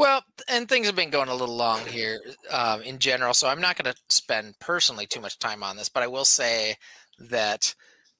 [0.00, 2.18] Well, and things have been going a little long here
[2.50, 5.90] um, in general, so I'm not going to spend personally too much time on this,
[5.90, 6.76] but I will say
[7.28, 7.74] that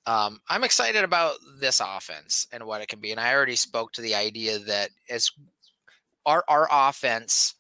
[0.05, 3.13] um, I'm excited about this offense and what it can be.
[3.13, 5.31] And I already spoke to the idea that as
[6.27, 7.55] our our offense,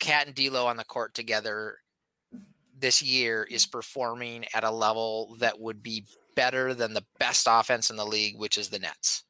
[0.00, 1.80] KAT and D'Lo on the court together
[2.78, 7.90] this year is performing at a level that would be better than the best offense
[7.90, 9.22] in the league, which is the Nets.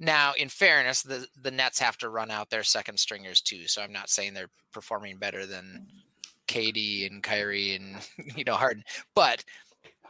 [0.00, 3.68] Now, in fairness, the the Nets have to run out their second stringers too.
[3.68, 6.02] So I'm not saying they're performing better than mm.
[6.48, 7.96] KD and Kyrie and
[8.36, 8.82] you know Harden,
[9.14, 9.44] but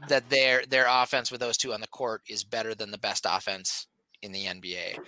[0.09, 3.27] that their their offense with those two on the court is better than the best
[3.29, 3.89] offense
[4.23, 4.99] in the NBA.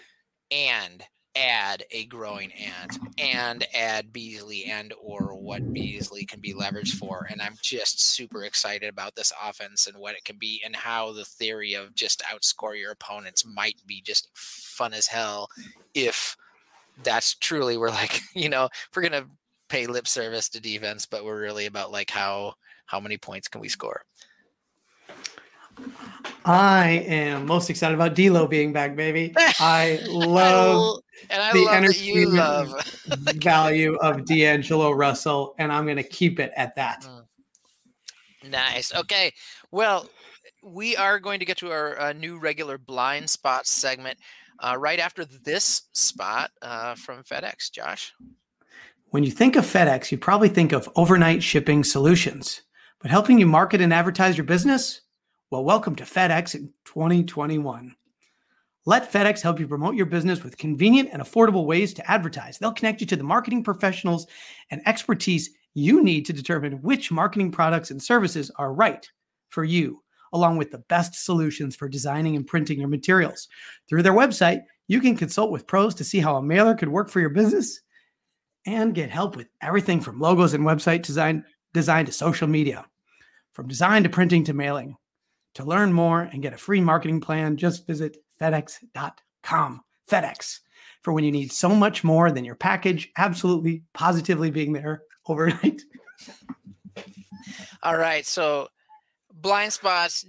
[0.51, 1.05] And
[1.35, 7.26] add a growing ant and add Beasley and or what Beasley can be leveraged for.
[7.30, 11.12] And I'm just super excited about this offense and what it can be and how
[11.12, 14.28] the theory of just outscore your opponents might be just
[14.73, 15.49] fun as hell
[15.95, 16.37] if
[17.03, 19.27] that's truly we're like, you know, we're gonna
[19.68, 22.55] pay lip service to defense, but we're really about like how
[22.87, 24.03] how many points can we score.
[26.45, 29.33] I am most excited about D'Lo being back, baby.
[29.39, 31.01] I love
[31.31, 32.75] and I the energy love
[33.37, 37.03] value of D'Angelo Russell, and I'm going to keep it at that.
[37.03, 38.51] Mm.
[38.51, 38.93] Nice.
[38.95, 39.33] Okay.
[39.70, 40.09] Well,
[40.62, 44.18] we are going to get to our uh, new regular blind spot segment
[44.62, 47.70] uh, right after this spot uh, from FedEx.
[47.70, 48.14] Josh.
[49.10, 52.62] When you think of FedEx, you probably think of overnight shipping solutions,
[53.00, 55.02] but helping you market and advertise your business
[55.52, 57.94] well, welcome to FedEx in 2021.
[58.86, 62.56] Let FedEx help you promote your business with convenient and affordable ways to advertise.
[62.56, 64.26] They'll connect you to the marketing professionals
[64.70, 69.06] and expertise you need to determine which marketing products and services are right
[69.50, 70.01] for you,
[70.33, 73.49] along with the best solutions for designing and printing your materials.
[73.89, 77.11] Through their website, you can consult with pros to see how a mailer could work
[77.11, 77.80] for your business
[78.66, 82.87] and get help with everything from logos and website design, design to social media,
[83.53, 84.97] from design to printing to mailing.
[85.57, 89.83] To learn more and get a free marketing plan, just visit FedEx.com.
[90.11, 90.61] FedEx
[91.03, 95.83] for when you need so much more than your package absolutely positively being there overnight.
[97.83, 98.24] All right.
[98.24, 98.68] So,
[99.43, 100.24] blind spots.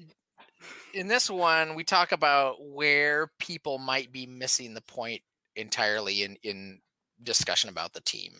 [0.93, 5.21] In this one, we talk about where people might be missing the point
[5.55, 6.79] entirely in, in
[7.21, 8.33] discussion about the team.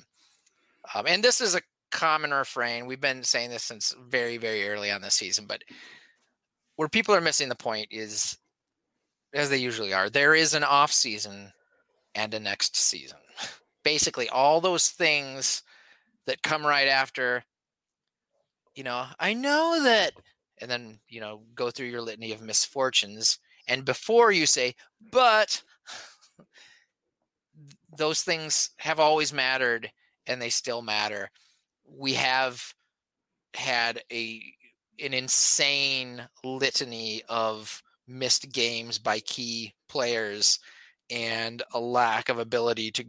[0.93, 1.61] Um, and this is a
[1.91, 2.85] common refrain.
[2.85, 5.61] We've been saying this since very, very early on this season, but
[6.75, 8.37] where people are missing the point is
[9.33, 11.51] as they usually are there is an off season
[12.15, 13.17] and a next season
[13.83, 15.63] basically all those things
[16.25, 17.43] that come right after
[18.75, 20.13] you know i know that
[20.61, 24.75] and then you know go through your litany of misfortunes and before you say
[25.11, 25.61] but
[27.97, 29.91] those things have always mattered
[30.27, 31.29] and they still matter.
[31.85, 32.73] We have
[33.53, 34.41] had a
[34.99, 40.59] an insane litany of missed games by key players
[41.09, 43.05] and a lack of ability to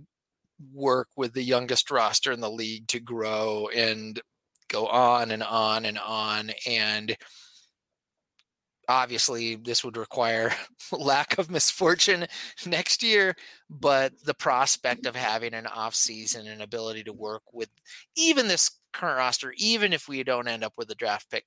[0.73, 4.21] work with the youngest roster in the league to grow and
[4.69, 7.17] go on and on and on and
[8.89, 10.53] obviously this would require
[10.93, 12.27] lack of misfortune
[12.67, 13.35] next year
[13.71, 17.71] but the prospect of having an off season and ability to work with
[18.17, 21.45] even this current roster even if we don't end up with a draft pick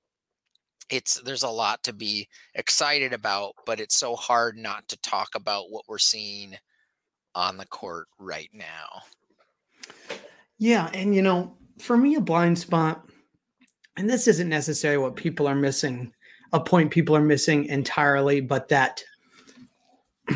[0.89, 5.29] it's there's a lot to be excited about but it's so hard not to talk
[5.35, 6.55] about what we're seeing
[7.35, 9.03] on the court right now.
[10.57, 13.05] Yeah and you know for me a blind spot
[13.97, 16.11] and this isn't necessarily what people are missing
[16.53, 19.03] a point people are missing entirely, but that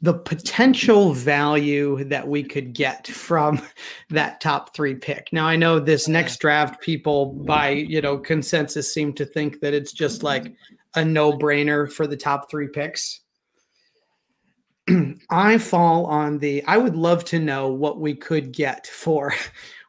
[0.00, 3.60] the potential value that we could get from
[4.10, 5.28] that top three pick.
[5.32, 9.74] Now, I know this next draft, people by you know consensus seem to think that
[9.74, 10.52] it's just like
[10.94, 13.20] a no brainer for the top three picks.
[15.30, 16.62] I fall on the.
[16.64, 19.32] I would love to know what we could get for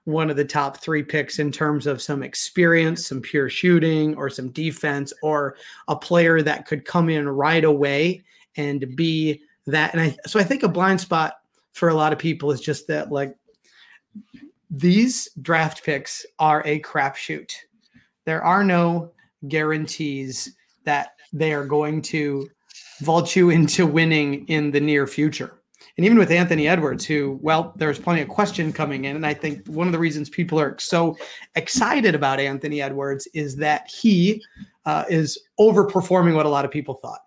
[0.05, 4.29] one of the top three picks in terms of some experience, some pure shooting, or
[4.29, 5.55] some defense, or
[5.87, 8.21] a player that could come in right away
[8.57, 9.93] and be that.
[9.93, 11.35] And I, so I think a blind spot
[11.71, 13.35] for a lot of people is just that, like,
[14.69, 17.51] these draft picks are a crapshoot.
[18.25, 19.11] There are no
[19.47, 22.49] guarantees that they are going to
[23.01, 25.59] vault you into winning in the near future.
[25.97, 29.15] And even with Anthony Edwards, who, well, there's plenty of question coming in.
[29.15, 31.15] And I think one of the reasons people are so
[31.55, 34.43] excited about Anthony Edwards is that he
[34.85, 37.21] uh, is overperforming what a lot of people thought,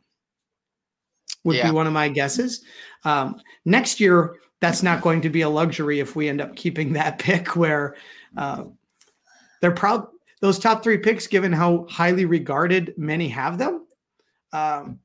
[1.45, 1.71] would yeah.
[1.71, 2.65] be one of my guesses.
[3.05, 6.93] Um, next year, that's not going to be a luxury if we end up keeping
[6.95, 7.95] that pick where
[8.37, 8.65] uh,
[9.61, 10.09] they're proud.
[10.41, 13.87] Those top three picks, given how highly regarded many have them,
[14.53, 14.99] um,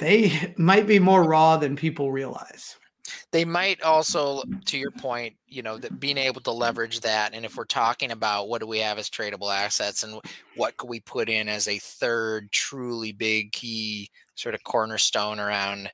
[0.00, 2.76] they might be more raw than people realize.
[3.32, 7.34] They might also, to your point, you know, that being able to leverage that.
[7.34, 10.20] And if we're talking about what do we have as tradable assets and
[10.56, 15.90] what could we put in as a third truly big key sort of cornerstone around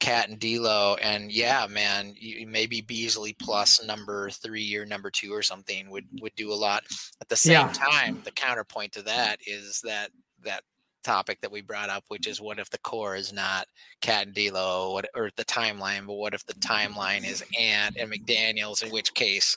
[0.00, 5.32] KAT and D'Lo, and yeah, man, you, maybe Beasley plus number three or number two
[5.32, 6.82] or something would would do a lot.
[7.20, 7.72] At the same yeah.
[7.72, 10.10] time, the counterpoint to that is that
[10.42, 10.64] that
[11.02, 13.66] topic that we brought up, which is what if the core is not
[14.00, 18.10] KAT and D'Lo, what or the timeline, but what if the timeline is Ant and
[18.10, 18.82] McDaniels?
[18.82, 19.56] In which case,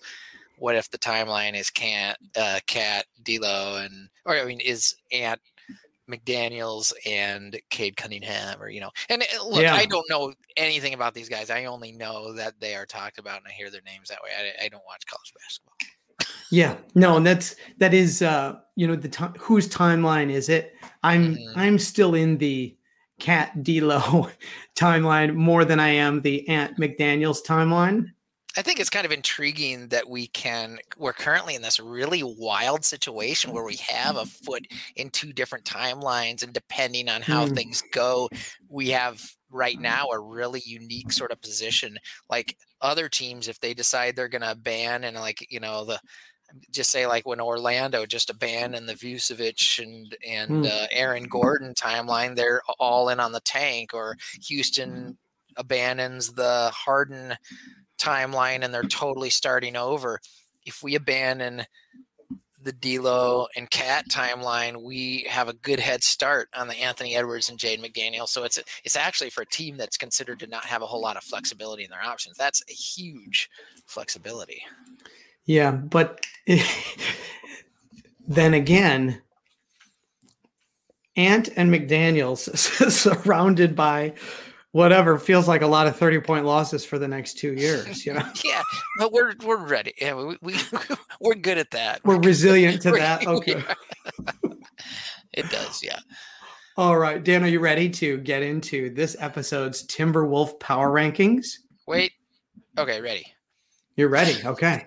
[0.58, 5.42] what if the timeline is KAT, uh, KAT, D'Lo, and or I mean, is Ant
[6.10, 9.76] McDaniels and Cade Cunningham, or you know, and uh, look, yeah.
[9.76, 11.50] I don't know anything about these guys.
[11.50, 14.30] I only know that they are talked about, and I hear their names that way.
[14.38, 15.76] I, I don't watch college basketball.
[16.52, 20.74] Yeah, no, and that's that is uh, you know the time whose timeline is it?
[21.04, 21.60] I'm mm-hmm.
[21.60, 22.76] I'm still in the
[23.20, 24.30] KAT D'Lo
[24.76, 28.12] timeline more than I am the Ant McDaniels timeline.
[28.58, 32.86] I think it's kind of intriguing that we can we're currently in this really wild
[32.86, 34.66] situation where we have a foot
[34.96, 37.54] in two different timelines and depending on how mm.
[37.54, 38.30] things go
[38.70, 39.22] we have
[39.52, 41.98] right now a really unique sort of position
[42.30, 46.00] like other teams if they decide they're going to ban and like you know the
[46.72, 50.72] just say like when Orlando just abandoned the Vucevic and and mm.
[50.72, 53.94] uh, Aaron Gordon timeline, they're all in on the tank.
[53.94, 54.16] Or
[54.48, 55.18] Houston
[55.58, 57.36] abandons the Harden
[57.98, 60.20] timeline and they're totally starting over.
[60.66, 61.66] If we abandon
[62.66, 67.50] the D'Lo and KAT timeline, we have a good head start on the Anthony Edwards
[67.50, 68.28] and Jaden McDaniel.
[68.28, 71.16] So it's it's actually for a team that's considered to not have a whole lot
[71.16, 72.38] of flexibility in their options.
[72.38, 73.50] That's a huge
[73.86, 74.64] flexibility.
[75.46, 76.26] Yeah, but
[78.28, 79.22] then again,
[81.16, 82.50] Ant and McDaniels
[82.92, 84.14] surrounded by
[84.72, 88.14] whatever feels like a lot of 30 point losses for the next two years, you
[88.14, 88.28] know?
[88.44, 88.62] yeah,
[89.00, 89.94] but we're, we're ready.
[90.02, 90.56] Yeah, we, we,
[91.22, 92.02] we're good at that.
[92.04, 93.26] We're, we're resilient to that.
[93.26, 93.64] Okay.
[95.34, 95.82] it does.
[95.82, 96.00] Yeah.
[96.78, 101.46] All right, Dan, are you ready to get into this episode's Timberwolf power rankings?
[101.88, 102.12] Wait.
[102.78, 103.26] Okay, ready.
[103.96, 104.36] You're ready.
[104.46, 104.86] Okay.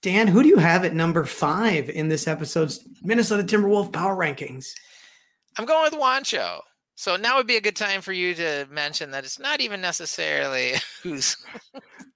[0.00, 4.68] Dan, who do you have at number five in this episode's Minnesota Timberwolf power rankings?
[5.58, 6.60] I'm going with Juancho.
[6.94, 9.80] So now would be a good time for you to mention that it's not even
[9.80, 11.36] necessarily who's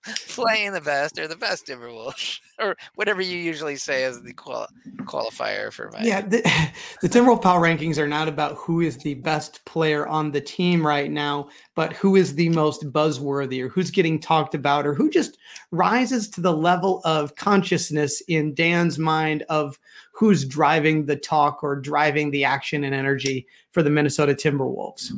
[0.29, 4.69] playing the best or the best Timberwolves or whatever you usually say as the qual-
[5.03, 6.01] qualifier for my.
[6.03, 6.43] Yeah, the,
[7.03, 10.87] the Timberwolf Power Rankings are not about who is the best player on the team
[10.87, 15.11] right now, but who is the most buzzworthy or who's getting talked about or who
[15.11, 15.39] just
[15.71, 19.79] rises to the level of consciousness in Dan's mind of
[20.13, 25.11] who's driving the talk or driving the action and energy for the Minnesota Timberwolves.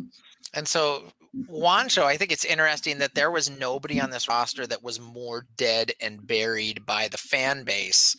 [0.54, 1.04] And so
[1.48, 5.46] Juancho, I think it's interesting that there was nobody on this roster that was more
[5.56, 8.16] dead and buried by the fan base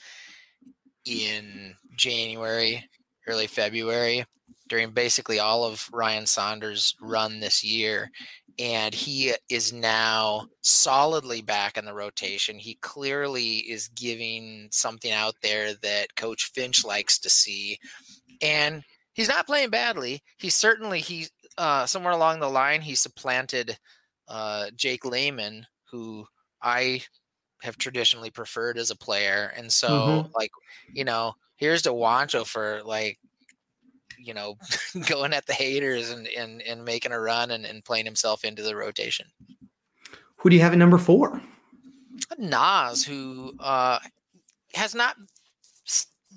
[1.06, 2.84] in January,
[3.28, 4.26] early February,
[4.68, 8.10] during basically all of Ryan Saunders' run this year.
[8.58, 12.58] And he is now solidly back in the rotation.
[12.58, 17.78] He clearly is giving something out there that Coach Finch likes to see.
[18.42, 18.82] And
[19.14, 20.22] he's not playing badly.
[20.38, 23.78] He certainly he uh, somewhere along the line he supplanted
[24.28, 26.28] uh, Jake Layman, who
[26.62, 27.02] I
[27.62, 29.54] have traditionally preferred as a player.
[29.56, 30.32] And so, mm-hmm.
[30.36, 30.52] like,
[30.94, 33.20] you know, here's to Juancho for like,
[34.18, 34.58] you know,
[35.08, 38.64] going at the haters and, and, and making a run and, and playing himself into
[38.64, 39.28] the rotation.
[40.38, 41.42] Who do you have at number four?
[42.38, 44.00] Naz, who uh,
[44.74, 45.16] has not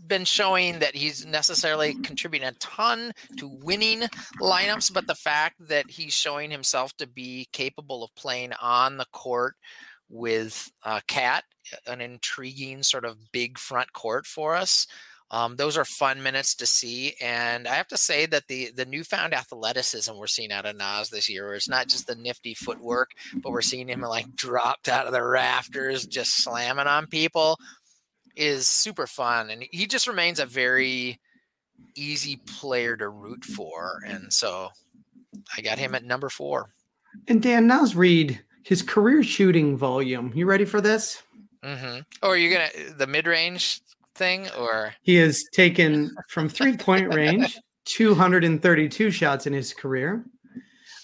[0.08, 4.02] been showing that he's necessarily contributing a ton to winning
[4.40, 9.06] lineups, but the fact that he's showing himself to be capable of playing on the
[9.12, 9.54] court
[10.08, 11.44] with uh, KAT,
[11.86, 14.86] an intriguing sort of big front court for us.
[15.30, 18.86] Um, those are fun minutes to see, and I have to say that the the
[18.86, 23.10] newfound athleticism we're seeing out of Naz this year, it's not just the nifty footwork,
[23.42, 27.58] but we're seeing him like dropped out of the rafters, just slamming on people,
[28.38, 31.18] is super fun, and he just remains a very
[31.94, 34.68] easy player to root for, and so
[35.56, 36.70] I got him at number four.
[37.26, 40.30] And Dan Naz Reid his career shooting volume.
[40.34, 41.22] You ready for this?
[41.64, 41.96] Mm-hmm.
[41.96, 43.80] Or oh, are you gonna the mid range
[44.14, 50.24] thing, or he has taken from three point range 232 shots in his career,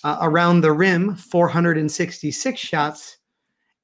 [0.05, 3.17] uh, around the rim 466 shots,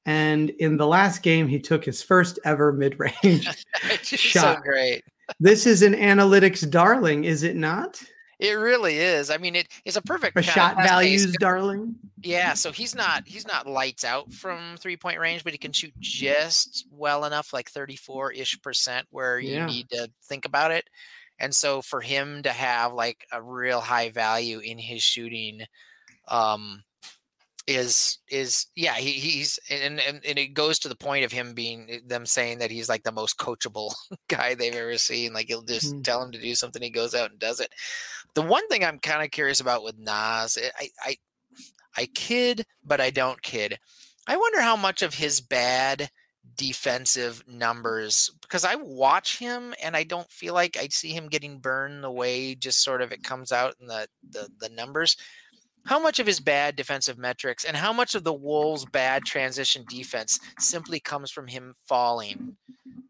[0.05, 3.65] and in the last game he took his first ever mid range
[4.01, 4.57] shot.
[4.57, 5.03] So great.
[5.39, 8.01] this is an analytics darling, is it not?
[8.41, 9.29] It really is.
[9.29, 11.93] I mean, it is a perfect a shot values, darling.
[12.23, 15.71] Yeah, so he's not he's not lights out from three point range, but he can
[15.71, 19.67] shoot just well enough, like thirty four ish percent, where you yeah.
[19.67, 20.89] need to think about it.
[21.37, 25.61] And so for him to have like a real high value in his shooting,
[26.27, 26.83] um,
[27.67, 31.53] is is yeah he, he's and, and and it goes to the point of him
[31.53, 33.93] being eh, them saying that he's like the most coachable
[34.27, 36.03] guy they've ever seen like you'll just mm.
[36.03, 37.71] tell him to do something he goes out and does it.
[38.33, 41.17] The one thing i'm kind of curious about with Naz eh, i i
[41.97, 43.77] i kid but i don't kid.
[44.27, 46.09] I wonder how much of his bad
[46.55, 51.59] defensive numbers because I watch him and I don't feel like I see him getting
[51.59, 55.17] burned the way just sort of it comes out in the the, the numbers
[55.85, 59.83] how much of his bad defensive metrics and how much of the Wolves' bad transition
[59.89, 62.55] defense simply comes from him falling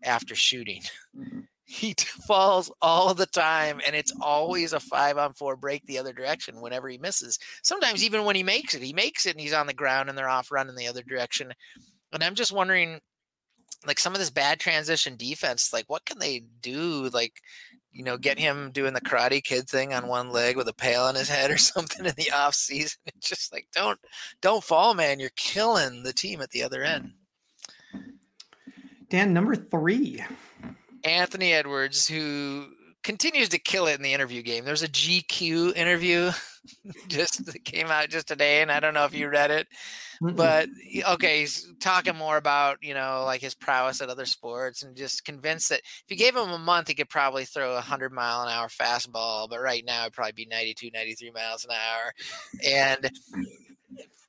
[0.04, 0.82] after shooting?
[1.72, 1.96] he
[2.28, 6.60] falls all the time, and it's always a five on four break the other direction
[6.60, 7.40] whenever he misses.
[7.64, 10.18] Sometimes, even when he makes it, he makes it and he's on the ground and
[10.18, 11.54] they're off running the other direction.
[12.12, 13.00] And I'm just wondering,
[13.88, 17.10] like some of this bad transition defense, like what can they do?
[17.14, 17.34] Like,
[17.92, 21.04] you know, get him doing the Karate Kid thing on one leg with a pail
[21.04, 23.00] on his head or something in the off season.
[23.16, 24.00] It's just like don't
[24.42, 25.20] don't fall, man.
[25.20, 27.14] You're killing the team at the other end.
[27.96, 28.02] Mm.
[29.10, 30.24] Dan, number three.
[31.04, 32.68] Anthony Edwards, who
[33.04, 34.66] continues to kill it in the interview game.
[34.66, 36.32] There's a GQ interview
[37.08, 39.68] just that came out just today, and I don't know if you read it.
[40.22, 40.70] But
[41.14, 45.26] okay, he's talking more about you know like his prowess at other sports, and just
[45.26, 48.44] convinced that if you gave him a month, he could probably throw a hundred mile
[48.44, 49.50] an hour fastball.
[49.50, 52.14] But right now, it'd probably be 92, 93 miles an hour,
[52.64, 53.12] and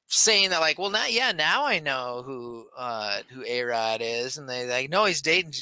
[0.07, 4.39] saying that like, well, now yeah, now I know who uh who A Rod is,
[4.39, 5.53] and they like, no, he's dating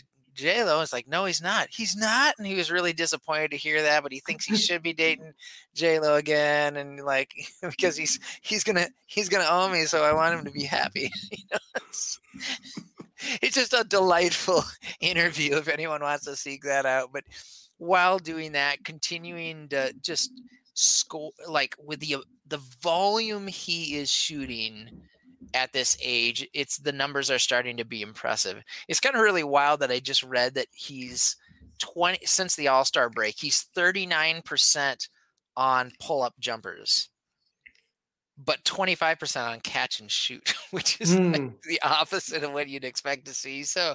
[0.41, 0.81] J Lo.
[0.81, 1.69] It's like, no, he's not.
[1.71, 4.03] He's not, and he was really disappointed to hear that.
[4.03, 5.35] But he thinks he should be dating
[5.75, 7.33] J Lo again, and like
[7.63, 11.11] because he's he's gonna he's gonna own me, so I want him to be happy.
[11.31, 12.21] you know, it's,
[13.43, 14.65] it's just a delightful
[15.01, 17.11] interview if anyone wants to seek that out.
[17.13, 17.25] But
[17.79, 20.31] while doing that, continuing to just
[20.75, 22.17] score like with the
[22.47, 25.03] the volume he is shooting
[25.55, 28.63] at this age, it's the numbers are starting to be impressive.
[28.89, 31.37] It's kind of really wild that I just read that he's
[31.81, 35.09] 20 since the All Star break, he's 39%
[35.57, 37.09] on pull up jumpers.
[38.43, 41.33] but 25% on catch and shoot, which is mm.
[41.33, 43.63] like the opposite of what you'd expect to see.
[43.65, 43.95] So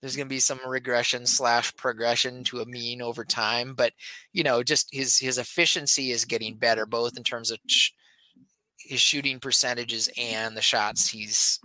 [0.00, 3.92] there's going to be some regression slash progression to a mean over time, but
[4.32, 7.90] you know, just his his efficiency is getting better, both in terms of sh-
[8.84, 11.58] his shooting percentages and the shots he's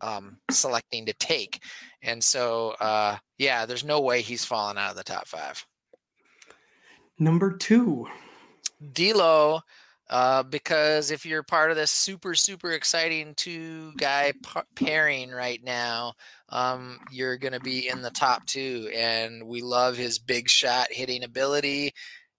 [0.00, 1.62] um, selecting to take.
[2.02, 5.64] And so, uh, yeah, there's no way he's falling out of the top five.
[7.18, 8.06] Number two,
[8.92, 9.62] D'Lo
[10.10, 15.62] uh, because if you're part of this super super exciting two guy p- pairing right
[15.62, 16.14] now,
[16.48, 20.86] um, you're going to be in the top two, and we love his big shot
[20.90, 21.92] hitting ability.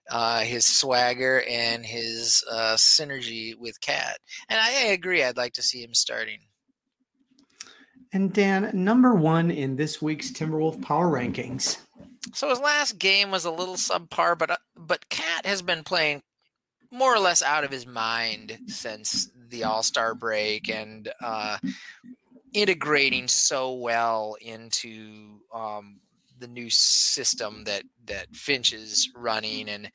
[0.10, 4.18] Uh, his swagger and his uh, synergy with KAT.
[4.50, 5.24] And I, I agree.
[5.24, 6.40] I'd like to see him starting.
[8.12, 11.78] And Dan, number one in this week's Timberwolf Power Rankings.
[12.34, 16.22] So his last game was a little subpar, but uh, but KAT has been playing
[16.92, 21.58] more or less out of his mind since the All Star break and uh,
[22.54, 26.00] integrating so well into um,
[26.40, 29.70] the new system that that Finch is running.
[29.70, 29.92] And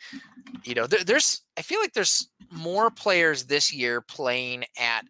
[0.65, 5.05] you know, there, there's I feel like there's more players this year playing at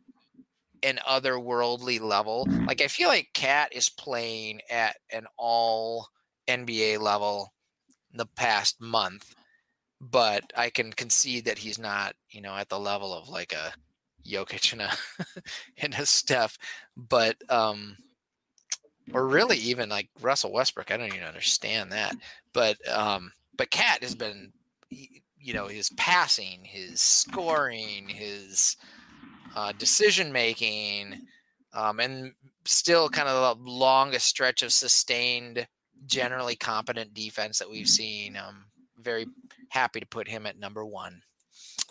[0.83, 2.47] an otherworldly level.
[2.67, 6.09] Like I feel like KAT is playing at an all
[6.49, 7.53] NBA level
[8.13, 9.35] the past month
[10.11, 13.73] but I can concede that he's not, you know, at the level of like a
[14.27, 14.91] Jokic and a
[15.79, 16.59] and a Steph,
[16.97, 17.97] but um,
[19.13, 20.91] or really even like Russell Westbrook.
[20.91, 22.15] I don't even understand that,
[22.53, 24.53] but um, but KAT has been,
[24.91, 28.77] you know, his passing, his scoring, his
[29.55, 31.27] uh, decision making,
[31.73, 32.33] um, and
[32.65, 35.67] still kind of the longest stretch of sustained,
[36.07, 38.37] generally competent defense that we've seen.
[38.37, 38.65] Um,
[38.99, 39.27] very
[39.69, 41.23] happy to put him at number one.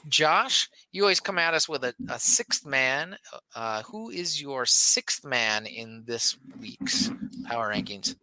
[0.07, 3.15] Josh, you always come at us with a, a sixth man.
[3.55, 7.09] Uh, who is your sixth man in this week's
[7.45, 8.15] power rankings?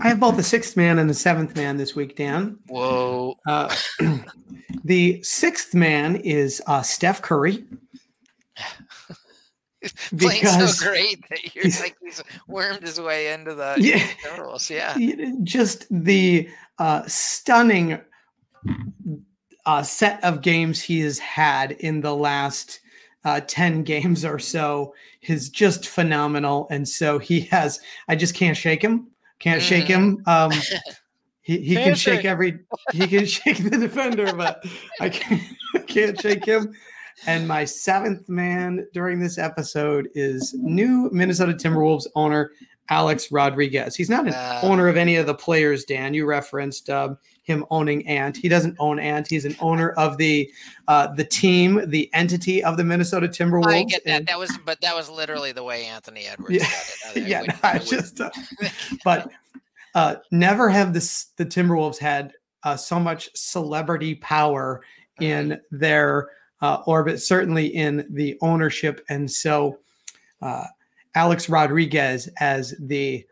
[0.00, 2.58] I have both the sixth man and the seventh man this week, Dan.
[2.68, 3.36] Whoa.
[3.46, 3.74] Uh,
[4.84, 7.64] the sixth man is uh, Steph Curry.
[10.14, 14.70] because so great that you're like he's wormed his way into the yeah, totals.
[14.70, 14.96] Yeah.
[15.42, 16.48] Just the
[16.78, 18.00] uh, stunning
[19.66, 22.80] uh, set of games he has had in the last
[23.24, 26.66] uh, 10 games or so is just phenomenal.
[26.70, 29.08] And so he has, I just can't shake him.
[29.38, 29.66] Can't mm.
[29.66, 30.18] shake him.
[30.18, 30.28] Mm-hmm.
[30.28, 30.62] Um,
[31.42, 32.60] he, he can shake every,
[32.92, 34.64] he can shake the defender, but
[35.00, 35.42] I can't,
[35.86, 36.72] can't shake him.
[37.26, 42.50] And my seventh man during this episode is new Minnesota Timberwolves owner
[42.88, 43.94] Alex Rodriguez.
[43.94, 46.14] He's not an uh, owner of any of the players, Dan.
[46.14, 48.36] You referenced um, him owning Ant.
[48.36, 49.26] He doesn't own Ant.
[49.26, 50.50] He's an owner of the
[50.88, 53.66] uh, the team, the entity of the Minnesota Timberwolves.
[53.66, 54.10] I get that.
[54.10, 56.66] And, that was, but that was literally the way Anthony Edwards yeah,
[57.14, 57.24] it.
[57.24, 58.30] I, yeah, I, no, I just, uh,
[59.04, 59.30] but
[59.94, 62.32] uh, never have this the Timberwolves had
[62.62, 64.82] uh, so much celebrity power
[65.20, 66.30] in their
[66.60, 69.78] uh, orbit, certainly in the ownership, and so.
[70.40, 70.64] Uh,
[71.14, 73.24] Alex Rodriguez as the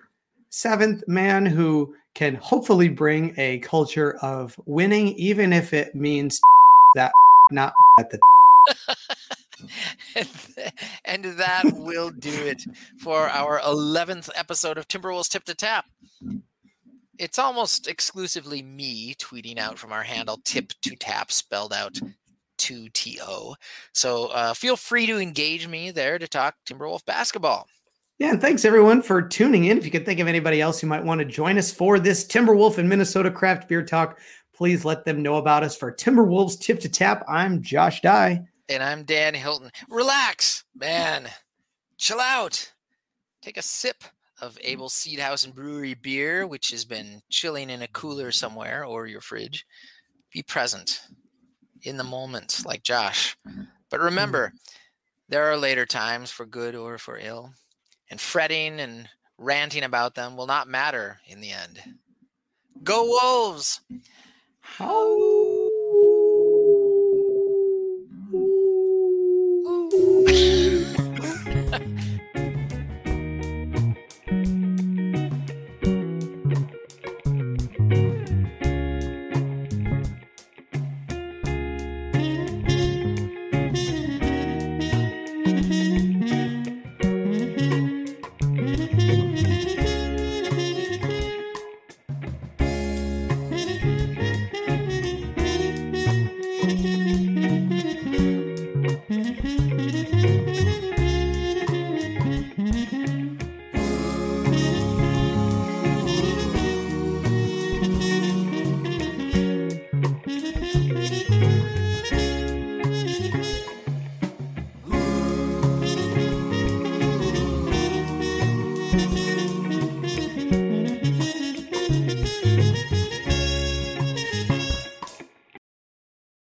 [0.50, 6.40] seventh man who can hopefully bring a culture of winning, even if it means
[6.94, 7.12] that
[7.50, 8.18] not at the.
[11.04, 12.64] and that will do it
[12.98, 15.86] for our 11th episode of Timberwolves Tip to Tap.
[17.18, 22.00] It's almost exclusively me tweeting out from our handle Tip to Tap, spelled out
[22.58, 23.54] 2TO.
[23.92, 27.66] So uh, feel free to engage me there to talk Timberwolf basketball.
[28.20, 29.78] Yeah, and thanks everyone for tuning in.
[29.78, 32.22] If you could think of anybody else who might want to join us for this
[32.22, 34.18] Timberwolf and Minnesota craft beer talk,
[34.54, 35.74] please let them know about us.
[35.74, 38.42] For Timberwolves Tip to Tap, I'm Josh Dye.
[38.68, 39.70] And I'm Dan Hilton.
[39.88, 41.30] Relax, man.
[41.96, 42.70] Chill out.
[43.40, 44.04] Take a sip
[44.42, 49.06] of Able Seedhouse and Brewery beer, which has been chilling in a cooler somewhere or
[49.06, 49.64] your fridge.
[50.30, 51.00] Be present
[51.84, 53.34] in the moment, like Josh.
[53.88, 54.52] But remember,
[55.30, 57.54] there are later times for good or for ill
[58.11, 59.08] and fretting and
[59.38, 61.80] ranting about them will not matter in the end.
[62.82, 63.08] Go mm.
[63.08, 63.80] Wolves!
[64.61, 65.16] How?